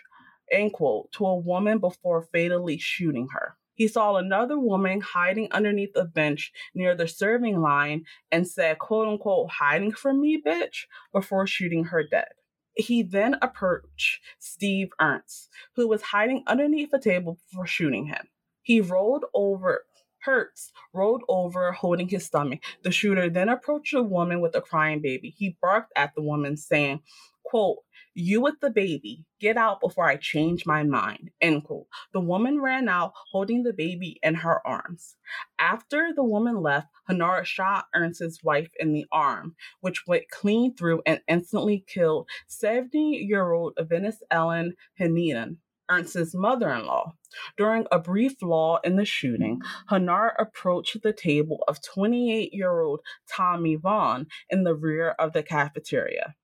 end 0.52 0.74
quote, 0.74 1.12
to 1.14 1.26
a 1.26 1.36
woman 1.36 1.80
before 1.80 2.28
fatally 2.32 2.78
shooting 2.78 3.30
her. 3.34 3.58
He 3.73 3.88
saw 3.88 4.15
another 4.15 4.60
woman 4.60 5.01
hiding 5.01 5.51
underneath 5.51 5.95
a 5.95 6.05
bench 6.05 6.51
near 6.73 6.95
the 6.95 7.07
serving 7.07 7.62
line 7.62 8.05
and 8.31 8.47
said, 8.47 8.79
quote 8.79 9.07
unquote, 9.07 9.49
hiding 9.49 9.93
from 9.93 10.21
me, 10.21 10.41
bitch, 10.41 10.86
before 11.13 11.47
shooting 11.47 11.86
her 11.86 12.03
dead. 12.03 12.29
He 12.75 13.03
then 13.03 13.36
approached 13.41 14.21
Steve 14.39 14.89
Ernst, 14.99 15.49
who 15.75 15.88
was 15.88 16.01
hiding 16.01 16.43
underneath 16.47 16.93
a 16.93 16.99
table 16.99 17.38
before 17.49 17.67
shooting 17.67 18.05
him. 18.05 18.27
He 18.62 18.81
rolled 18.81 19.25
over 19.34 19.86
Hertz 20.23 20.71
rolled 20.93 21.23
over, 21.27 21.71
holding 21.71 22.07
his 22.07 22.25
stomach. 22.25 22.60
The 22.84 22.91
shooter 22.91 23.29
then 23.29 23.49
approached 23.49 23.93
a 23.93 24.03
woman 24.03 24.41
with 24.41 24.55
a 24.55 24.62
crying 24.62 25.01
baby. 25.01 25.34
He 25.38 25.57
barked 25.62 25.91
at 25.95 26.13
the 26.15 26.21
woman, 26.21 26.57
saying, 26.57 27.01
quote, 27.43 27.79
you 28.13 28.41
with 28.41 28.60
the 28.60 28.69
baby, 28.69 29.23
get 29.39 29.55
out 29.55 29.79
before 29.79 30.05
I 30.05 30.17
change 30.17 30.65
my 30.65 30.84
mind. 30.84 31.31
End 31.39 31.63
quote. 31.63 31.88
The 32.13 32.19
woman 32.19 32.60
ran 32.60 32.89
out 32.89 33.13
holding 33.31 33.63
the 33.63 33.71
baby 33.71 34.19
in 34.21 34.36
her 34.36 34.65
arms. 34.67 35.15
After 35.60 36.10
the 36.13 36.23
woman 36.23 36.62
left, 36.62 36.88
Hennard 37.07 37.47
shot 37.47 37.86
Ernst's 37.95 38.43
wife 38.43 38.69
in 38.79 38.91
the 38.91 39.05
arm, 39.13 39.55
which 39.79 40.07
went 40.07 40.29
clean 40.29 40.75
through 40.75 41.01
and 41.05 41.21
instantly 41.27 41.86
killed 41.88 42.27
70 42.47 42.99
year 42.99 43.51
old 43.53 43.73
Venice 43.79 44.21
Ellen 44.29 44.75
Henehan. 44.99 45.57
Ernst's 45.91 46.34
mother 46.34 46.69
in 46.69 46.86
law. 46.86 47.13
During 47.58 47.86
a 47.91 47.99
brief 47.99 48.41
lull 48.41 48.80
in 48.84 48.95
the 48.95 49.06
shooting, 49.06 49.62
Hennard 49.89 50.34
approached 50.39 51.04
the 51.04 51.12
table 51.12 51.63
of 51.67 51.82
28 51.84 52.54
year 52.54 52.80
old 52.80 53.01
Tommy 53.30 53.75
Vaughn 53.75 54.27
in 54.49 54.63
the 54.63 54.75
rear 54.75 55.10
of 55.19 55.34
the 55.34 55.43
cafeteria. 55.43 56.36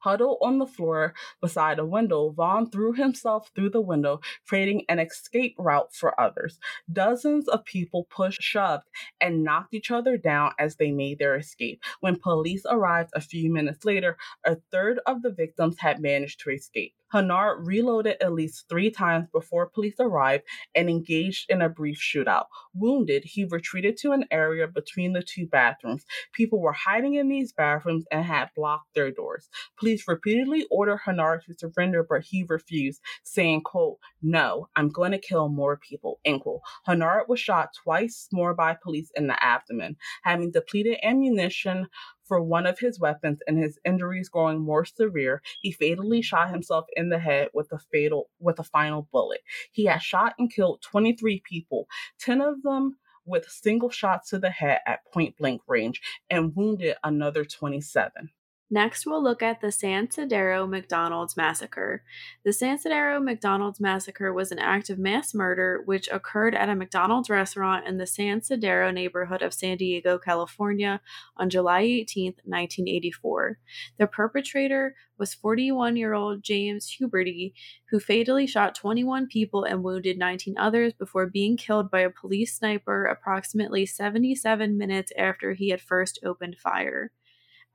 Huddled 0.00 0.38
on 0.40 0.58
the 0.58 0.66
floor 0.66 1.14
beside 1.42 1.78
a 1.78 1.84
window, 1.84 2.30
Vaughn 2.30 2.70
threw 2.70 2.94
himself 2.94 3.50
through 3.54 3.70
the 3.70 3.82
window, 3.82 4.20
creating 4.48 4.84
an 4.88 4.98
escape 4.98 5.54
route 5.58 5.94
for 5.94 6.18
others. 6.18 6.58
Dozens 6.90 7.46
of 7.48 7.66
people 7.66 8.08
pushed, 8.10 8.42
shoved, 8.42 8.88
and 9.20 9.44
knocked 9.44 9.74
each 9.74 9.90
other 9.90 10.16
down 10.16 10.52
as 10.58 10.76
they 10.76 10.90
made 10.90 11.18
their 11.18 11.36
escape. 11.36 11.82
When 12.00 12.18
police 12.18 12.64
arrived 12.68 13.10
a 13.14 13.20
few 13.20 13.52
minutes 13.52 13.84
later, 13.84 14.16
a 14.44 14.56
third 14.72 15.00
of 15.06 15.22
the 15.22 15.30
victims 15.30 15.76
had 15.78 16.00
managed 16.00 16.40
to 16.40 16.50
escape. 16.50 16.94
Hennard 17.12 17.66
reloaded 17.66 18.16
at 18.20 18.32
least 18.32 18.66
three 18.68 18.90
times 18.90 19.28
before 19.32 19.68
police 19.68 19.96
arrived 19.98 20.44
and 20.74 20.88
engaged 20.88 21.50
in 21.50 21.62
a 21.62 21.68
brief 21.68 21.98
shootout. 22.00 22.46
Wounded, 22.74 23.24
he 23.24 23.44
retreated 23.44 23.96
to 23.98 24.12
an 24.12 24.24
area 24.30 24.66
between 24.66 25.12
the 25.12 25.22
two 25.22 25.46
bathrooms. 25.46 26.04
People 26.32 26.60
were 26.60 26.72
hiding 26.72 27.14
in 27.14 27.28
these 27.28 27.52
bathrooms 27.52 28.04
and 28.10 28.24
had 28.24 28.50
blocked 28.54 28.94
their 28.94 29.10
doors. 29.10 29.48
Police 29.78 30.06
repeatedly 30.06 30.66
ordered 30.70 31.00
Hennard 31.04 31.42
to 31.46 31.54
surrender, 31.58 32.06
but 32.08 32.22
he 32.22 32.44
refused, 32.48 33.00
saying, 33.24 33.62
quote, 33.62 33.98
no, 34.22 34.68
I'm 34.76 34.88
going 34.88 35.12
to 35.12 35.18
kill 35.18 35.48
more 35.48 35.76
people, 35.76 36.20
end 36.24 36.42
quote. 36.42 36.60
Hennard 36.86 37.24
was 37.28 37.40
shot 37.40 37.70
twice 37.82 38.28
more 38.32 38.54
by 38.54 38.76
police 38.82 39.10
in 39.16 39.26
the 39.26 39.42
abdomen. 39.42 39.96
Having 40.22 40.52
depleted 40.52 40.98
ammunition 41.02 41.88
for 42.30 42.40
one 42.40 42.64
of 42.64 42.78
his 42.78 43.00
weapons 43.00 43.40
and 43.48 43.58
his 43.58 43.80
injuries 43.84 44.28
growing 44.28 44.60
more 44.60 44.84
severe, 44.84 45.42
he 45.62 45.72
fatally 45.72 46.22
shot 46.22 46.48
himself 46.48 46.86
in 46.94 47.08
the 47.08 47.18
head 47.18 47.48
with 47.52 47.72
a 47.72 47.78
fatal 47.90 48.30
with 48.38 48.60
a 48.60 48.62
final 48.62 49.08
bullet. 49.10 49.40
He 49.72 49.86
had 49.86 50.00
shot 50.00 50.34
and 50.38 50.48
killed 50.48 50.80
23 50.80 51.42
people, 51.44 51.88
10 52.20 52.40
of 52.40 52.62
them 52.62 52.98
with 53.26 53.50
single 53.50 53.90
shots 53.90 54.30
to 54.30 54.38
the 54.38 54.48
head 54.48 54.78
at 54.86 55.04
point 55.12 55.36
blank 55.38 55.62
range, 55.66 56.00
and 56.30 56.54
wounded 56.54 56.94
another 57.02 57.44
27. 57.44 58.30
Next, 58.72 59.04
we'll 59.04 59.22
look 59.22 59.42
at 59.42 59.60
the 59.60 59.72
San 59.72 60.06
Isidro 60.06 60.64
McDonald's 60.64 61.36
Massacre. 61.36 62.04
The 62.44 62.52
San 62.52 62.76
Isidro 62.76 63.18
McDonald's 63.18 63.80
Massacre 63.80 64.32
was 64.32 64.52
an 64.52 64.60
act 64.60 64.90
of 64.90 64.98
mass 64.98 65.34
murder 65.34 65.82
which 65.86 66.08
occurred 66.12 66.54
at 66.54 66.68
a 66.68 66.76
McDonald's 66.76 67.28
restaurant 67.28 67.88
in 67.88 67.98
the 67.98 68.06
San 68.06 68.38
Isidro 68.38 68.92
neighborhood 68.92 69.42
of 69.42 69.52
San 69.52 69.76
Diego, 69.76 70.18
California 70.18 71.00
on 71.36 71.50
July 71.50 71.80
18, 71.80 72.26
1984. 72.44 73.58
The 73.98 74.06
perpetrator 74.06 74.94
was 75.18 75.34
41 75.34 75.96
year 75.96 76.14
old 76.14 76.44
James 76.44 76.96
Huberty, 76.96 77.54
who 77.90 77.98
fatally 77.98 78.46
shot 78.46 78.76
21 78.76 79.26
people 79.26 79.64
and 79.64 79.82
wounded 79.82 80.16
19 80.16 80.56
others 80.56 80.92
before 80.92 81.26
being 81.26 81.56
killed 81.56 81.90
by 81.90 82.00
a 82.00 82.10
police 82.10 82.56
sniper 82.56 83.04
approximately 83.04 83.84
77 83.84 84.78
minutes 84.78 85.10
after 85.18 85.54
he 85.54 85.70
had 85.70 85.80
first 85.80 86.20
opened 86.24 86.56
fire. 86.56 87.10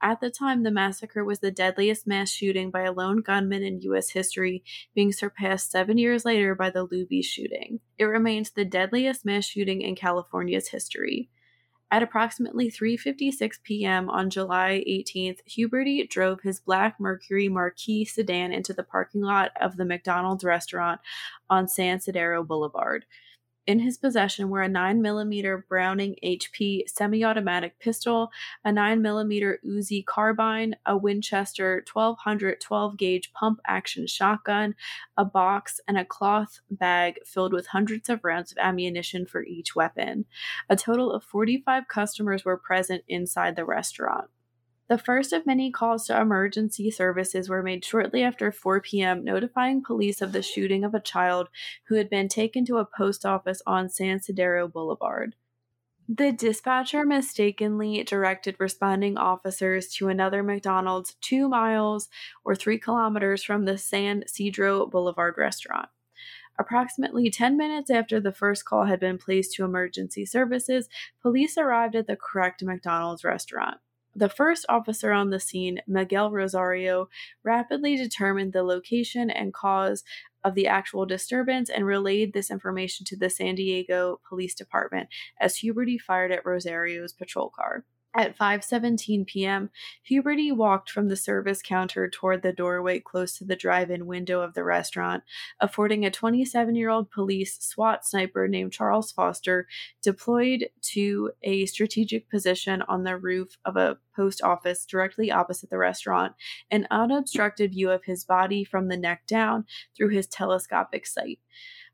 At 0.02 0.20
the 0.20 0.30
time, 0.30 0.62
the 0.62 0.70
massacre 0.70 1.24
was 1.24 1.38
the 1.38 1.50
deadliest 1.50 2.06
mass 2.06 2.30
shooting 2.30 2.70
by 2.70 2.82
a 2.82 2.92
lone 2.92 3.22
gunman 3.22 3.62
in 3.62 3.80
U.S. 3.82 4.10
history, 4.10 4.62
being 4.94 5.10
surpassed 5.10 5.70
seven 5.70 5.96
years 5.96 6.24
later 6.24 6.54
by 6.54 6.70
the 6.70 6.86
Luby 6.86 7.24
shooting. 7.24 7.80
It 7.98 8.04
remains 8.04 8.50
the 8.50 8.64
deadliest 8.64 9.24
mass 9.24 9.46
shooting 9.46 9.80
in 9.80 9.96
California's 9.96 10.68
history. 10.68 11.30
At 11.88 12.02
approximately 12.02 12.68
3:56 12.68 13.62
p.m. 13.62 14.10
on 14.10 14.28
July 14.28 14.84
18th, 14.88 15.38
Huberty 15.48 16.08
drove 16.08 16.40
his 16.40 16.58
black 16.58 16.98
Mercury 16.98 17.48
Marquis 17.48 18.04
sedan 18.04 18.52
into 18.52 18.72
the 18.72 18.82
parking 18.82 19.22
lot 19.22 19.52
of 19.60 19.76
the 19.76 19.84
McDonald's 19.84 20.42
restaurant 20.42 21.00
on 21.48 21.68
San 21.68 21.98
Isidro 21.98 22.42
Boulevard. 22.42 23.06
In 23.66 23.80
his 23.80 23.98
possession 23.98 24.48
were 24.48 24.62
a 24.62 24.68
9mm 24.68 25.66
Browning 25.68 26.14
HP 26.22 26.88
semi 26.88 27.24
automatic 27.24 27.80
pistol, 27.80 28.30
a 28.64 28.70
9mm 28.70 29.56
Uzi 29.66 30.06
carbine, 30.06 30.76
a 30.86 30.96
Winchester 30.96 31.84
1200 31.92 32.60
12 32.60 32.96
gauge 32.96 33.32
pump 33.32 33.60
action 33.66 34.06
shotgun, 34.06 34.76
a 35.16 35.24
box, 35.24 35.80
and 35.88 35.98
a 35.98 36.04
cloth 36.04 36.60
bag 36.70 37.18
filled 37.26 37.52
with 37.52 37.66
hundreds 37.66 38.08
of 38.08 38.22
rounds 38.22 38.52
of 38.52 38.58
ammunition 38.58 39.26
for 39.26 39.42
each 39.42 39.74
weapon. 39.74 40.26
A 40.68 40.76
total 40.76 41.10
of 41.10 41.24
45 41.24 41.88
customers 41.88 42.44
were 42.44 42.56
present 42.56 43.02
inside 43.08 43.56
the 43.56 43.64
restaurant. 43.64 44.30
The 44.88 44.98
first 44.98 45.32
of 45.32 45.46
many 45.46 45.72
calls 45.72 46.06
to 46.06 46.20
emergency 46.20 46.92
services 46.92 47.48
were 47.48 47.62
made 47.62 47.84
shortly 47.84 48.22
after 48.22 48.52
4 48.52 48.80
p.m., 48.82 49.24
notifying 49.24 49.82
police 49.82 50.22
of 50.22 50.30
the 50.30 50.42
shooting 50.42 50.84
of 50.84 50.94
a 50.94 51.00
child 51.00 51.48
who 51.88 51.96
had 51.96 52.08
been 52.08 52.28
taken 52.28 52.64
to 52.66 52.76
a 52.76 52.84
post 52.84 53.26
office 53.26 53.60
on 53.66 53.88
San 53.88 54.18
Isidro 54.18 54.68
Boulevard. 54.68 55.34
The 56.08 56.30
dispatcher 56.30 57.04
mistakenly 57.04 58.04
directed 58.04 58.54
responding 58.60 59.18
officers 59.18 59.88
to 59.94 60.06
another 60.06 60.44
McDonald's 60.44 61.16
two 61.20 61.48
miles 61.48 62.08
or 62.44 62.54
three 62.54 62.78
kilometers 62.78 63.42
from 63.42 63.64
the 63.64 63.76
San 63.76 64.22
Isidro 64.22 64.86
Boulevard 64.86 65.34
restaurant. 65.36 65.88
Approximately 66.60 67.28
10 67.30 67.56
minutes 67.56 67.90
after 67.90 68.20
the 68.20 68.32
first 68.32 68.64
call 68.64 68.84
had 68.84 69.00
been 69.00 69.18
placed 69.18 69.54
to 69.54 69.64
emergency 69.64 70.24
services, 70.24 70.88
police 71.20 71.58
arrived 71.58 71.96
at 71.96 72.06
the 72.06 72.16
correct 72.16 72.62
McDonald's 72.62 73.24
restaurant. 73.24 73.78
The 74.18 74.30
first 74.30 74.64
officer 74.70 75.12
on 75.12 75.28
the 75.28 75.38
scene, 75.38 75.82
Miguel 75.86 76.30
Rosario, 76.30 77.10
rapidly 77.44 77.96
determined 77.96 78.54
the 78.54 78.62
location 78.62 79.28
and 79.28 79.52
cause 79.52 80.04
of 80.42 80.54
the 80.54 80.66
actual 80.66 81.04
disturbance 81.04 81.68
and 81.68 81.84
relayed 81.84 82.32
this 82.32 82.50
information 82.50 83.04
to 83.06 83.16
the 83.18 83.28
San 83.28 83.56
Diego 83.56 84.18
Police 84.26 84.54
Department 84.54 85.10
as 85.38 85.56
Huberty 85.56 86.00
fired 86.00 86.32
at 86.32 86.46
Rosario's 86.46 87.12
patrol 87.12 87.52
car. 87.54 87.84
At 88.16 88.38
5:17 88.38 89.26
p.m., 89.26 89.68
Huberty 90.10 90.50
walked 90.50 90.90
from 90.90 91.08
the 91.08 91.16
service 91.16 91.60
counter 91.60 92.08
toward 92.08 92.40
the 92.40 92.52
doorway 92.52 92.98
close 92.98 93.36
to 93.36 93.44
the 93.44 93.56
drive-in 93.56 94.06
window 94.06 94.40
of 94.40 94.54
the 94.54 94.64
restaurant, 94.64 95.22
affording 95.60 96.06
a 96.06 96.10
27-year-old 96.10 97.10
police 97.10 97.58
SWAT 97.60 98.06
sniper 98.06 98.48
named 98.48 98.72
Charles 98.72 99.12
Foster 99.12 99.66
deployed 100.02 100.70
to 100.94 101.32
a 101.42 101.66
strategic 101.66 102.30
position 102.30 102.80
on 102.88 103.04
the 103.04 103.18
roof 103.18 103.58
of 103.66 103.76
a 103.76 103.98
post 104.14 104.40
office 104.42 104.86
directly 104.86 105.30
opposite 105.30 105.68
the 105.68 105.76
restaurant, 105.76 106.32
an 106.70 106.86
unobstructed 106.90 107.72
view 107.72 107.90
of 107.90 108.04
his 108.04 108.24
body 108.24 108.64
from 108.64 108.88
the 108.88 108.96
neck 108.96 109.26
down 109.26 109.66
through 109.94 110.08
his 110.08 110.26
telescopic 110.26 111.06
sight. 111.06 111.38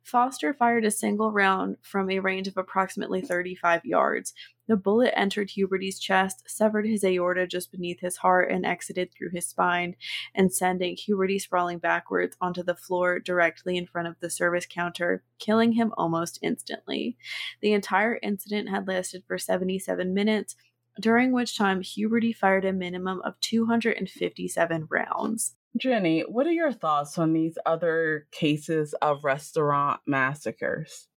Foster 0.02 0.52
fired 0.52 0.84
a 0.84 0.90
single 0.90 1.30
round 1.30 1.76
from 1.80 2.10
a 2.10 2.18
range 2.18 2.48
of 2.48 2.56
approximately 2.56 3.20
35 3.20 3.84
yards. 3.84 4.34
The 4.66 4.76
bullet 4.76 5.12
entered 5.16 5.50
Huberty's 5.50 5.98
chest, 5.98 6.42
severed 6.46 6.86
his 6.86 7.04
aorta 7.04 7.46
just 7.46 7.70
beneath 7.70 8.00
his 8.00 8.16
heart, 8.18 8.50
and 8.50 8.66
exited 8.66 9.10
through 9.12 9.30
his 9.30 9.46
spine, 9.46 9.96
and 10.34 10.52
sending 10.52 10.96
Huberty 10.96 11.40
sprawling 11.40 11.78
backwards 11.78 12.36
onto 12.40 12.62
the 12.62 12.74
floor 12.74 13.20
directly 13.20 13.76
in 13.76 13.86
front 13.86 14.08
of 14.08 14.18
the 14.20 14.30
service 14.30 14.66
counter, 14.66 15.22
killing 15.38 15.72
him 15.72 15.92
almost 15.96 16.38
instantly. 16.42 17.16
The 17.60 17.72
entire 17.72 18.18
incident 18.22 18.70
had 18.70 18.88
lasted 18.88 19.24
for 19.26 19.38
77 19.38 20.12
minutes, 20.12 20.56
during 21.00 21.32
which 21.32 21.56
time 21.56 21.82
Huberty 21.82 22.34
fired 22.34 22.64
a 22.64 22.72
minimum 22.72 23.20
of 23.22 23.38
257 23.40 24.88
rounds. 24.90 25.54
Jenny, 25.76 26.20
what 26.20 26.46
are 26.46 26.52
your 26.52 26.72
thoughts 26.72 27.18
on 27.18 27.32
these 27.32 27.56
other 27.64 28.26
cases 28.30 28.94
of 29.00 29.24
restaurant 29.24 30.00
massacres? 30.06 31.08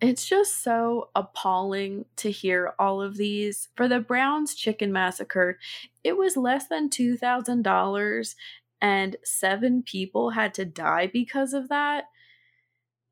It's 0.00 0.26
just 0.26 0.64
so 0.64 1.10
appalling 1.14 2.06
to 2.16 2.30
hear 2.30 2.74
all 2.78 3.00
of 3.00 3.16
these. 3.16 3.68
For 3.76 3.86
the 3.86 4.00
Browns 4.00 4.54
Chicken 4.54 4.92
Massacre, 4.92 5.58
it 6.02 6.16
was 6.16 6.36
less 6.36 6.66
than 6.66 6.90
$2,000 6.90 8.34
and 8.80 9.16
seven 9.22 9.84
people 9.84 10.30
had 10.30 10.52
to 10.54 10.64
die 10.64 11.06
because 11.06 11.54
of 11.54 11.68
that. 11.68 12.06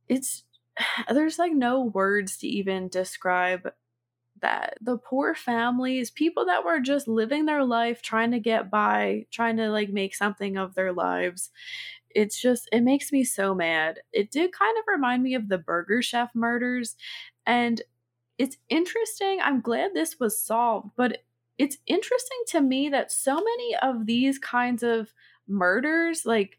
It's 0.08 0.42
there's 1.08 1.38
like 1.38 1.52
no 1.52 1.84
words 1.84 2.36
to 2.38 2.48
even 2.48 2.88
describe 2.88 3.72
that 4.40 4.78
the 4.80 4.98
poor 4.98 5.34
families, 5.34 6.10
people 6.10 6.46
that 6.46 6.64
were 6.64 6.80
just 6.80 7.08
living 7.08 7.46
their 7.46 7.64
life, 7.64 8.02
trying 8.02 8.30
to 8.32 8.40
get 8.40 8.70
by, 8.70 9.26
trying 9.30 9.56
to 9.58 9.70
like 9.70 9.90
make 9.90 10.14
something 10.14 10.56
of 10.56 10.74
their 10.74 10.92
lives. 10.92 11.50
It's 12.10 12.40
just, 12.40 12.68
it 12.72 12.80
makes 12.80 13.12
me 13.12 13.24
so 13.24 13.54
mad. 13.54 14.00
It 14.12 14.30
did 14.30 14.52
kind 14.52 14.76
of 14.78 14.84
remind 14.92 15.22
me 15.22 15.34
of 15.34 15.48
the 15.48 15.58
Burger 15.58 16.02
Chef 16.02 16.30
murders. 16.34 16.96
And 17.46 17.80
it's 18.38 18.56
interesting. 18.68 19.38
I'm 19.42 19.60
glad 19.60 19.92
this 19.94 20.18
was 20.18 20.38
solved, 20.38 20.90
but 20.96 21.18
it's 21.58 21.76
interesting 21.86 22.38
to 22.48 22.60
me 22.60 22.88
that 22.88 23.12
so 23.12 23.34
many 23.34 23.76
of 23.82 24.06
these 24.06 24.38
kinds 24.38 24.82
of 24.82 25.12
murders, 25.46 26.24
like 26.24 26.56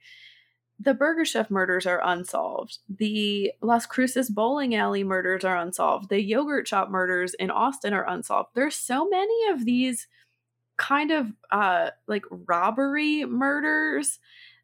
the 0.82 0.94
Burger 0.94 1.26
Chef 1.26 1.52
murders, 1.52 1.86
are 1.86 2.02
unsolved. 2.04 2.80
The 2.90 3.52
Las 3.62 3.86
Cruces 3.86 4.30
bowling 4.30 4.74
alley 4.76 5.04
murders 5.04 5.44
are 5.44 5.58
unsolved. 5.58 6.10
The 6.10 6.22
yogurt 6.22 6.68
shop 6.68 6.90
murders 6.90 7.34
in 7.36 7.52
Austin 7.52 7.94
are 7.94 8.08
unsolved. 8.08 8.50
There's 8.56 8.76
so 8.76 9.08
many 9.08 9.50
of 9.50 9.66
these 9.66 10.08
kind 10.78 11.12
of 11.12 11.28
uh 11.52 11.92
like 12.08 12.24
robbery 12.32 13.26
murders 13.26 14.18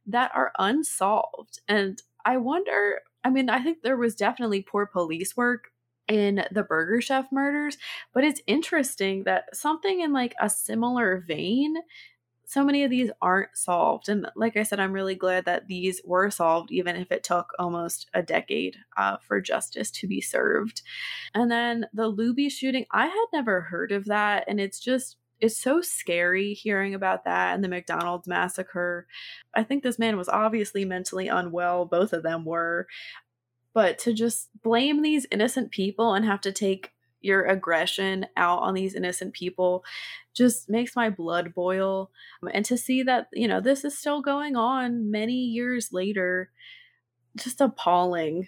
that 0.08 0.32
are 0.34 0.52
unsolved. 0.58 1.60
And 1.68 2.02
I 2.26 2.38
wonder, 2.38 3.02
I 3.24 3.30
mean, 3.30 3.50
I 3.50 3.62
think 3.62 3.82
there 3.82 3.98
was 3.98 4.16
definitely 4.16 4.62
poor 4.62 4.88
police 4.88 5.38
work 5.38 5.72
in 6.08 6.46
the 6.52 6.64
Burger 6.64 7.02
Chef 7.02 7.28
murders, 7.32 7.78
but 8.14 8.24
it's 8.24 8.42
interesting 8.48 9.26
that 9.26 9.56
something 9.56 10.00
in 10.00 10.14
like 10.14 10.34
a 10.42 10.50
similar 10.50 11.24
vein, 11.28 11.76
so 12.48 12.64
many 12.64 12.86
of 12.86 12.90
these 12.90 13.12
aren't 13.22 13.56
solved. 13.58 14.08
And 14.08 14.26
like 14.38 14.56
I 14.56 14.64
said, 14.64 14.80
I'm 14.80 14.94
really 14.94 15.16
glad 15.16 15.44
that 15.46 15.68
these 15.68 16.00
were 16.06 16.30
solved, 16.30 16.72
even 16.72 16.96
if 16.96 17.12
it 17.12 17.22
took 17.22 17.52
almost 17.60 18.08
a 18.14 18.24
decade 18.24 18.78
uh, 18.96 19.18
for 19.18 19.42
justice 19.42 19.92
to 19.92 20.08
be 20.08 20.22
served. 20.22 20.82
And 21.34 21.52
then 21.52 21.88
the 21.94 22.10
Luby 22.10 22.50
shooting, 22.50 22.86
I 22.90 23.08
had 23.08 23.26
never 23.34 23.62
heard 23.62 23.92
of 23.92 24.06
that. 24.06 24.46
And 24.48 24.62
it's 24.62 24.80
just, 24.80 25.18
it's 25.42 25.58
so 25.58 25.82
scary 25.82 26.54
hearing 26.54 26.94
about 26.94 27.26
that 27.26 27.54
and 27.54 27.62
the 27.62 27.68
McDonald's 27.68 28.30
massacre. 28.30 29.08
I 29.54 29.64
think 29.64 29.84
this 29.84 30.00
man 30.00 30.16
was 30.16 30.30
obviously 30.30 30.86
mentally 30.86 31.28
unwell. 31.28 31.84
Both 31.84 32.14
of 32.14 32.24
them 32.24 32.46
were. 32.46 32.88
But 33.74 34.00
to 34.00 34.14
just 34.14 34.50
blame 34.64 35.02
these 35.02 35.28
innocent 35.32 35.72
people 35.72 36.14
and 36.14 36.24
have 36.24 36.42
to 36.42 36.54
take 36.54 36.94
your 37.22 37.46
aggression 37.46 38.26
out 38.36 38.60
on 38.60 38.74
these 38.74 38.96
innocent 38.96 39.34
people 39.34 39.84
just 40.34 40.70
makes 40.70 40.96
my 40.96 41.10
blood 41.10 41.54
boil. 41.54 42.12
Um, 42.44 42.50
and 42.54 42.64
to 42.66 42.78
see 42.78 43.04
that, 43.04 43.28
you 43.34 43.48
know, 43.48 43.60
this 43.60 43.84
is 43.84 43.98
still 43.98 44.22
going 44.22 44.56
on 44.56 45.10
many 45.12 45.34
years 45.34 45.92
later, 45.92 46.52
just 47.36 47.62
appalling 47.62 48.48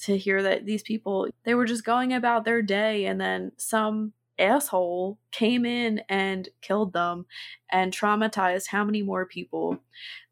to 0.00 0.16
hear 0.16 0.42
that 0.42 0.64
these 0.64 0.82
people, 0.82 1.28
they 1.44 1.54
were 1.54 1.66
just 1.66 1.84
going 1.84 2.12
about 2.12 2.44
their 2.44 2.62
day 2.62 3.04
and 3.06 3.20
then 3.20 3.52
some 3.56 4.12
asshole 4.38 5.18
came 5.30 5.66
in 5.66 6.00
and 6.08 6.48
killed 6.62 6.92
them 6.92 7.26
and 7.70 7.92
traumatized 7.92 8.68
how 8.68 8.82
many 8.82 9.02
more 9.02 9.26
people. 9.26 9.78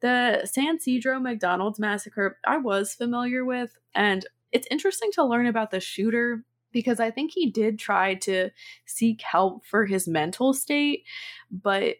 The 0.00 0.46
San 0.46 0.76
Ysidro 0.76 1.20
McDonald's 1.20 1.78
massacre, 1.78 2.38
I 2.46 2.56
was 2.56 2.94
familiar 2.94 3.44
with, 3.44 3.76
and 3.94 4.26
it's 4.50 4.66
interesting 4.70 5.10
to 5.12 5.24
learn 5.24 5.46
about 5.46 5.70
the 5.70 5.80
shooter 5.80 6.44
because 6.72 7.00
I 7.00 7.10
think 7.10 7.32
he 7.32 7.50
did 7.50 7.78
try 7.78 8.14
to 8.14 8.50
seek 8.86 9.22
help 9.22 9.64
for 9.64 9.86
his 9.86 10.06
mental 10.06 10.52
state, 10.52 11.04
but 11.50 11.96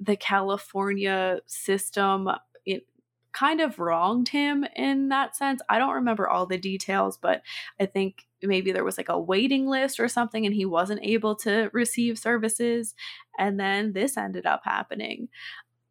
the 0.00 0.16
California 0.16 1.40
system 1.46 2.28
it 2.66 2.86
kind 3.32 3.60
of 3.60 3.78
wronged 3.78 4.28
him 4.28 4.64
in 4.76 5.08
that 5.08 5.36
sense. 5.36 5.62
I 5.68 5.78
don't 5.78 5.94
remember 5.94 6.28
all 6.28 6.46
the 6.46 6.58
details, 6.58 7.16
but 7.16 7.42
I 7.80 7.86
think 7.86 8.26
maybe 8.42 8.72
there 8.72 8.84
was 8.84 8.98
like 8.98 9.08
a 9.08 9.20
waiting 9.20 9.66
list 9.66 10.00
or 10.00 10.08
something 10.08 10.44
and 10.44 10.54
he 10.54 10.66
wasn't 10.66 11.00
able 11.02 11.34
to 11.36 11.70
receive 11.72 12.18
services. 12.18 12.94
And 13.38 13.58
then 13.58 13.92
this 13.92 14.16
ended 14.16 14.46
up 14.46 14.62
happening. 14.64 15.28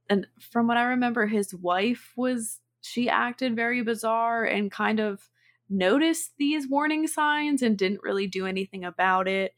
And 0.10 0.28
from 0.39 0.67
what 0.67 0.78
I 0.78 0.84
remember, 0.84 1.26
his 1.26 1.54
wife 1.56 2.12
was, 2.15 2.60
she 2.82 3.10
acted 3.10 3.56
very 3.56 3.82
bizarre 3.82 4.44
and 4.44 4.72
kind 4.72 5.00
of 5.00 5.30
noticed 5.71 6.31
these 6.38 6.69
warning 6.69 7.07
signs 7.07 7.62
and 7.62 7.77
didn't 7.77 8.03
really 8.03 8.27
do 8.27 8.45
anything 8.45 8.84
about 8.84 9.27
it. 9.27 9.53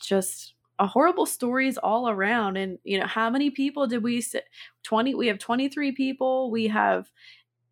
Just 0.00 0.54
a 0.78 0.86
horrible 0.86 1.26
stories 1.26 1.78
all 1.78 2.08
around 2.08 2.58
and 2.58 2.78
you 2.84 2.98
know 3.00 3.06
how 3.06 3.30
many 3.30 3.48
people 3.50 3.86
did 3.86 4.02
we 4.02 4.22
20 4.82 5.14
we 5.14 5.26
have 5.26 5.38
23 5.38 5.92
people 5.92 6.50
we 6.50 6.68
have 6.68 7.10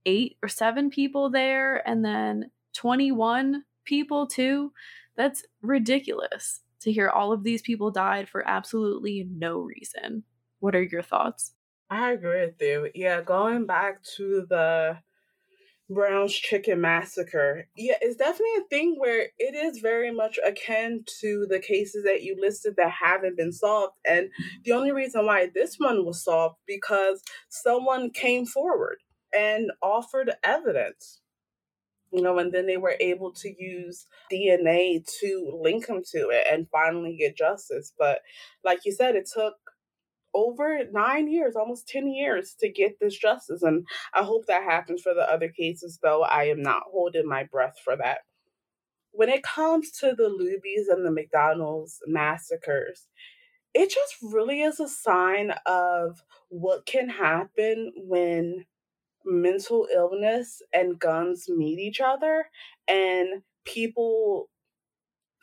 8 0.07 0.39
or 0.43 0.49
7 0.49 0.89
people 0.89 1.29
there 1.29 1.87
and 1.87 2.03
then 2.03 2.51
21 2.75 3.65
people 3.85 4.27
too. 4.27 4.73
That's 5.17 5.45
ridiculous 5.63 6.61
to 6.81 6.93
hear 6.93 7.09
all 7.09 7.33
of 7.33 7.45
these 7.45 7.63
people 7.63 7.91
died 7.91 8.29
for 8.29 8.47
absolutely 8.47 9.27
no 9.31 9.61
reason. 9.61 10.25
What 10.61 10.75
are 10.75 10.83
your 10.83 11.03
thoughts? 11.03 11.55
I 11.91 12.13
agree 12.13 12.47
with 12.47 12.61
you. 12.61 12.91
Yeah, 12.95 13.21
going 13.23 13.67
back 13.67 14.03
to 14.17 14.47
the 14.49 14.99
Brown's 15.91 16.33
Chicken 16.33 16.81
Massacre. 16.81 17.69
Yeah, 17.77 17.97
it's 18.01 18.17
definitely 18.17 18.57
a 18.59 18.69
thing 18.69 18.97
where 18.99 19.29
it 19.39 19.55
is 19.55 19.79
very 19.79 20.11
much 20.11 20.39
akin 20.45 21.05
to 21.21 21.47
the 21.49 21.59
cases 21.59 22.05
that 22.05 22.23
you 22.23 22.37
listed 22.41 22.75
that 22.77 22.91
haven't 22.91 23.37
been 23.37 23.53
solved. 23.53 23.95
And 24.07 24.31
the 24.65 24.73
only 24.73 24.93
reason 24.93 25.27
why 25.27 25.51
this 25.55 25.77
one 25.79 26.05
was 26.07 26.25
solved 26.25 26.57
because 26.67 27.23
someone 27.49 28.11
came 28.11 28.47
forward 28.47 28.97
and 29.37 29.71
offered 29.83 30.33
evidence 30.43 31.21
you 32.15 32.23
know, 32.23 32.39
and 32.39 32.53
then 32.53 32.67
they 32.67 32.77
were 32.77 32.97
able 33.01 33.33
to 33.33 33.53
use 33.59 34.07
DNA 34.33 35.05
to 35.21 35.61
link 35.61 35.89
him 35.89 36.01
to 36.13 36.29
it 36.31 36.47
and 36.51 36.69
finally 36.71 37.17
get 37.19 37.37
justice. 37.37 37.93
But 37.99 38.21
like 38.65 38.85
you 38.85 38.93
said, 38.93 39.17
it 39.17 39.29
took 39.33 39.55
over 40.35 40.81
nine 40.93 41.29
years, 41.31 41.57
almost 41.57 41.89
10 41.89 42.09
years 42.09 42.55
to 42.61 42.69
get 42.69 42.99
this 43.01 43.17
justice. 43.17 43.63
And 43.63 43.87
I 44.13 44.23
hope 44.23 44.47
that 44.47 44.65
happens 44.65 45.03
for 45.03 45.15
the 45.15 45.23
other 45.23 45.49
cases, 45.49 45.99
though 46.03 46.23
I 46.23 46.45
am 46.45 46.63
not 46.63 46.83
holding 46.91 47.29
my 47.29 47.45
breath 47.45 47.77
for 47.83 47.97
that. 47.97 48.19
When 49.13 49.29
it 49.29 49.45
comes 49.45 49.93
to 50.01 50.15
the 50.17 50.25
Luby's 50.25 50.89
and 50.89 51.07
the 51.07 51.13
McDonald's 51.13 52.01
massacres, 52.07 53.07
it 53.73 53.91
just 53.91 54.17
really 54.23 54.63
is 54.63 54.81
a 54.81 54.89
sign 54.89 55.53
of 55.67 56.23
what 56.49 56.87
can 56.87 57.09
happen 57.09 57.93
when 57.97 58.65
mental 59.25 59.89
illness 59.95 60.61
and 60.73 60.99
guns 60.99 61.49
meet 61.49 61.79
each 61.79 62.01
other 62.01 62.47
and 62.87 63.43
people 63.65 64.49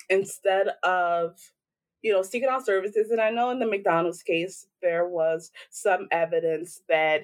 instead 0.10 0.68
of 0.84 1.40
you 2.02 2.12
know 2.12 2.22
seeking 2.22 2.50
out 2.50 2.66
services 2.66 3.12
and 3.12 3.22
i 3.22 3.30
know 3.30 3.50
in 3.50 3.60
the 3.60 3.66
mcdonald's 3.66 4.24
case 4.24 4.68
there 4.82 5.08
was 5.08 5.52
some 5.70 6.08
evidence 6.12 6.82
that 6.90 7.22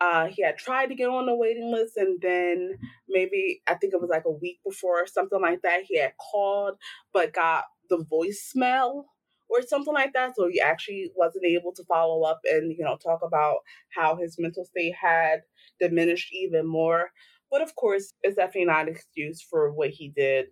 uh, 0.00 0.26
he 0.26 0.42
had 0.42 0.58
tried 0.58 0.88
to 0.88 0.94
get 0.94 1.08
on 1.08 1.24
the 1.24 1.34
waiting 1.34 1.70
list 1.70 1.96
and 1.96 2.20
then 2.20 2.76
maybe 3.08 3.62
i 3.66 3.74
think 3.74 3.94
it 3.94 4.00
was 4.00 4.10
like 4.10 4.24
a 4.26 4.30
week 4.30 4.58
before 4.66 5.02
or 5.02 5.06
something 5.06 5.40
like 5.40 5.62
that 5.62 5.82
he 5.86 5.98
had 5.98 6.12
called 6.32 6.74
but 7.12 7.32
got 7.32 7.64
the 7.88 7.98
voicemail 8.12 9.04
or 9.48 9.62
something 9.62 9.94
like 9.94 10.12
that 10.12 10.34
so 10.34 10.48
he 10.48 10.60
actually 10.60 11.10
wasn't 11.16 11.44
able 11.44 11.72
to 11.72 11.84
follow 11.84 12.22
up 12.24 12.40
and 12.44 12.72
you 12.76 12.84
know 12.84 12.96
talk 12.96 13.20
about 13.22 13.58
how 13.96 14.16
his 14.16 14.36
mental 14.38 14.64
state 14.64 14.94
had 15.00 15.42
diminished 15.80 16.32
even 16.32 16.66
more. 16.66 17.10
But 17.50 17.62
of 17.62 17.74
course, 17.76 18.12
it's 18.22 18.36
definitely 18.36 18.66
not 18.66 18.88
an 18.88 18.94
excuse 18.94 19.42
for 19.42 19.72
what 19.72 19.90
he 19.90 20.08
did. 20.08 20.46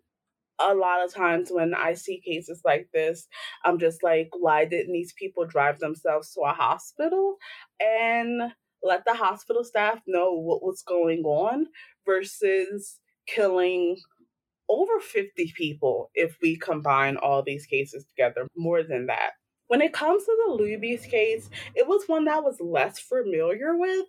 A 0.62 0.74
lot 0.74 1.04
of 1.04 1.12
times 1.12 1.50
when 1.50 1.74
I 1.74 1.94
see 1.94 2.20
cases 2.20 2.62
like 2.64 2.88
this, 2.94 3.26
I'm 3.64 3.78
just 3.78 4.02
like, 4.02 4.30
why 4.38 4.64
didn't 4.64 4.92
these 4.92 5.12
people 5.14 5.46
drive 5.46 5.78
themselves 5.80 6.32
to 6.34 6.42
a 6.42 6.52
hospital 6.52 7.36
and 7.80 8.52
let 8.82 9.04
the 9.06 9.14
hospital 9.14 9.64
staff 9.64 10.00
know 10.06 10.32
what 10.32 10.62
was 10.62 10.82
going 10.86 11.22
on 11.24 11.66
versus 12.06 13.00
killing 13.26 13.96
over 14.68 15.00
50 15.00 15.52
people 15.56 16.10
if 16.14 16.36
we 16.42 16.56
combine 16.56 17.16
all 17.18 17.42
these 17.42 17.66
cases 17.66 18.06
together, 18.06 18.46
more 18.56 18.82
than 18.82 19.06
that. 19.06 19.32
When 19.72 19.80
it 19.80 19.94
comes 19.94 20.24
to 20.24 20.36
the 20.44 20.62
Luby's 20.62 21.06
case, 21.06 21.48
it 21.74 21.88
was 21.88 22.04
one 22.06 22.26
that 22.26 22.36
I 22.36 22.40
was 22.40 22.60
less 22.60 22.98
familiar 22.98 23.74
with, 23.74 24.04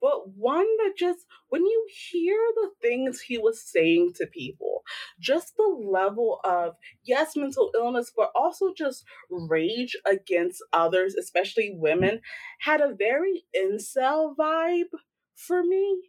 but 0.00 0.28
one 0.36 0.68
that 0.76 0.92
just, 0.96 1.26
when 1.48 1.62
you 1.62 1.88
hear 2.12 2.38
the 2.54 2.70
things 2.80 3.20
he 3.20 3.36
was 3.36 3.60
saying 3.60 4.12
to 4.14 4.28
people, 4.28 4.82
just 5.18 5.56
the 5.56 5.64
level 5.64 6.38
of, 6.44 6.76
yes, 7.02 7.34
mental 7.34 7.72
illness, 7.74 8.12
but 8.16 8.30
also 8.36 8.72
just 8.72 9.02
rage 9.28 9.96
against 10.06 10.62
others, 10.72 11.16
especially 11.16 11.72
women, 11.74 12.20
had 12.60 12.80
a 12.80 12.94
very 12.94 13.42
incel 13.60 14.36
vibe 14.36 14.94
for 15.34 15.64
me. 15.64 16.00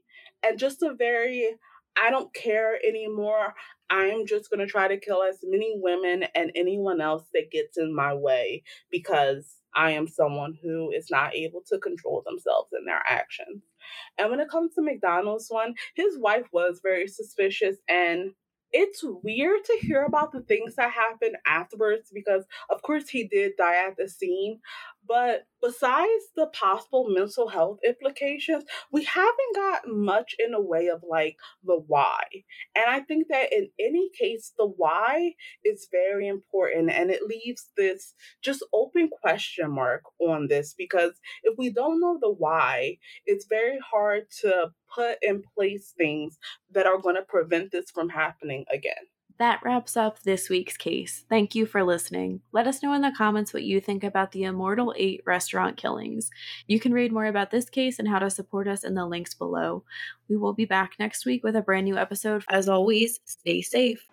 And 0.43 0.59
just 0.59 0.83
a 0.83 0.93
very, 0.93 1.55
I 1.97 2.11
don't 2.11 2.31
care 2.31 2.77
anymore. 2.87 3.55
I'm 3.89 4.25
just 4.25 4.49
going 4.49 4.59
to 4.59 4.67
try 4.67 4.87
to 4.87 4.99
kill 4.99 5.23
as 5.23 5.39
many 5.43 5.73
women 5.75 6.25
and 6.35 6.51
anyone 6.55 7.01
else 7.01 7.23
that 7.33 7.51
gets 7.51 7.77
in 7.77 7.95
my 7.95 8.13
way 8.13 8.63
because 8.91 9.57
I 9.75 9.91
am 9.91 10.07
someone 10.07 10.57
who 10.61 10.91
is 10.91 11.09
not 11.09 11.35
able 11.35 11.61
to 11.67 11.79
control 11.79 12.23
themselves 12.25 12.69
in 12.77 12.85
their 12.85 13.01
actions. 13.07 13.63
And 14.17 14.29
when 14.29 14.39
it 14.39 14.49
comes 14.49 14.75
to 14.75 14.81
McDonald's 14.81 15.47
one, 15.49 15.75
his 15.95 16.17
wife 16.19 16.47
was 16.51 16.81
very 16.83 17.07
suspicious 17.07 17.77
and 17.87 18.31
it's 18.71 19.03
weird 19.03 19.63
to 19.65 19.77
hear 19.81 20.03
about 20.03 20.31
the 20.31 20.41
things 20.41 20.75
that 20.75 20.91
happened 20.91 21.37
afterwards 21.47 22.11
because, 22.13 22.45
of 22.69 22.81
course, 22.81 23.09
he 23.09 23.27
did 23.27 23.53
die 23.57 23.87
at 23.87 23.97
the 23.97 24.07
scene. 24.07 24.59
But 25.07 25.47
besides 25.61 26.25
the 26.35 26.47
possible 26.47 27.07
mental 27.09 27.47
health 27.47 27.79
implications, 27.85 28.63
we 28.91 29.05
haven't 29.05 29.55
gotten 29.55 30.05
much 30.05 30.35
in 30.37 30.51
the 30.51 30.61
way 30.61 30.87
of 30.87 31.03
like 31.09 31.37
the 31.63 31.81
why. 31.87 32.21
And 32.75 32.85
I 32.87 32.99
think 32.99 33.27
that 33.29 33.51
in 33.51 33.69
any 33.79 34.09
case, 34.17 34.53
the 34.57 34.67
why 34.67 35.33
is 35.65 35.87
very 35.91 36.27
important 36.27 36.91
and 36.91 37.09
it 37.09 37.23
leaves 37.23 37.71
this 37.75 38.13
just 38.43 38.63
open 38.71 39.09
question 39.21 39.71
mark 39.71 40.03
on 40.19 40.47
this 40.47 40.75
because 40.77 41.13
if 41.43 41.57
we 41.57 41.71
don't 41.71 41.99
know 41.99 42.19
the 42.21 42.31
why, 42.31 42.97
it's 43.25 43.45
very 43.49 43.79
hard 43.79 44.25
to 44.41 44.71
put 44.93 45.17
in 45.21 45.43
place 45.55 45.93
things 45.97 46.37
that 46.71 46.85
are 46.85 46.97
going 46.97 47.15
to 47.15 47.21
prevent 47.23 47.71
this 47.71 47.91
from 47.91 48.09
happening 48.09 48.65
again. 48.71 49.05
That 49.39 49.61
wraps 49.63 49.95
up 49.95 50.21
this 50.23 50.49
week's 50.49 50.75
case. 50.75 51.23
Thank 51.29 51.55
you 51.55 51.65
for 51.65 51.81
listening. 51.81 52.41
Let 52.51 52.67
us 52.67 52.83
know 52.83 52.91
in 52.91 53.01
the 53.01 53.13
comments 53.17 53.53
what 53.53 53.63
you 53.63 53.79
think 53.79 54.03
about 54.03 54.33
the 54.33 54.43
Immortal 54.43 54.93
8 54.97 55.23
restaurant 55.25 55.77
killings. 55.77 56.29
You 56.67 56.77
can 56.77 56.93
read 56.93 57.13
more 57.13 57.25
about 57.25 57.49
this 57.49 57.69
case 57.69 57.99
and 57.99 58.07
how 58.07 58.19
to 58.19 58.29
support 58.29 58.67
us 58.67 58.83
in 58.83 58.95
the 58.95 59.05
links 59.05 59.33
below. 59.33 59.85
We 60.27 60.35
will 60.35 60.53
be 60.53 60.65
back 60.65 60.95
next 60.99 61.25
week 61.25 61.41
with 61.41 61.55
a 61.55 61.61
brand 61.61 61.85
new 61.85 61.97
episode. 61.97 62.43
As 62.49 62.67
always, 62.67 63.21
stay 63.23 63.61
safe. 63.61 64.05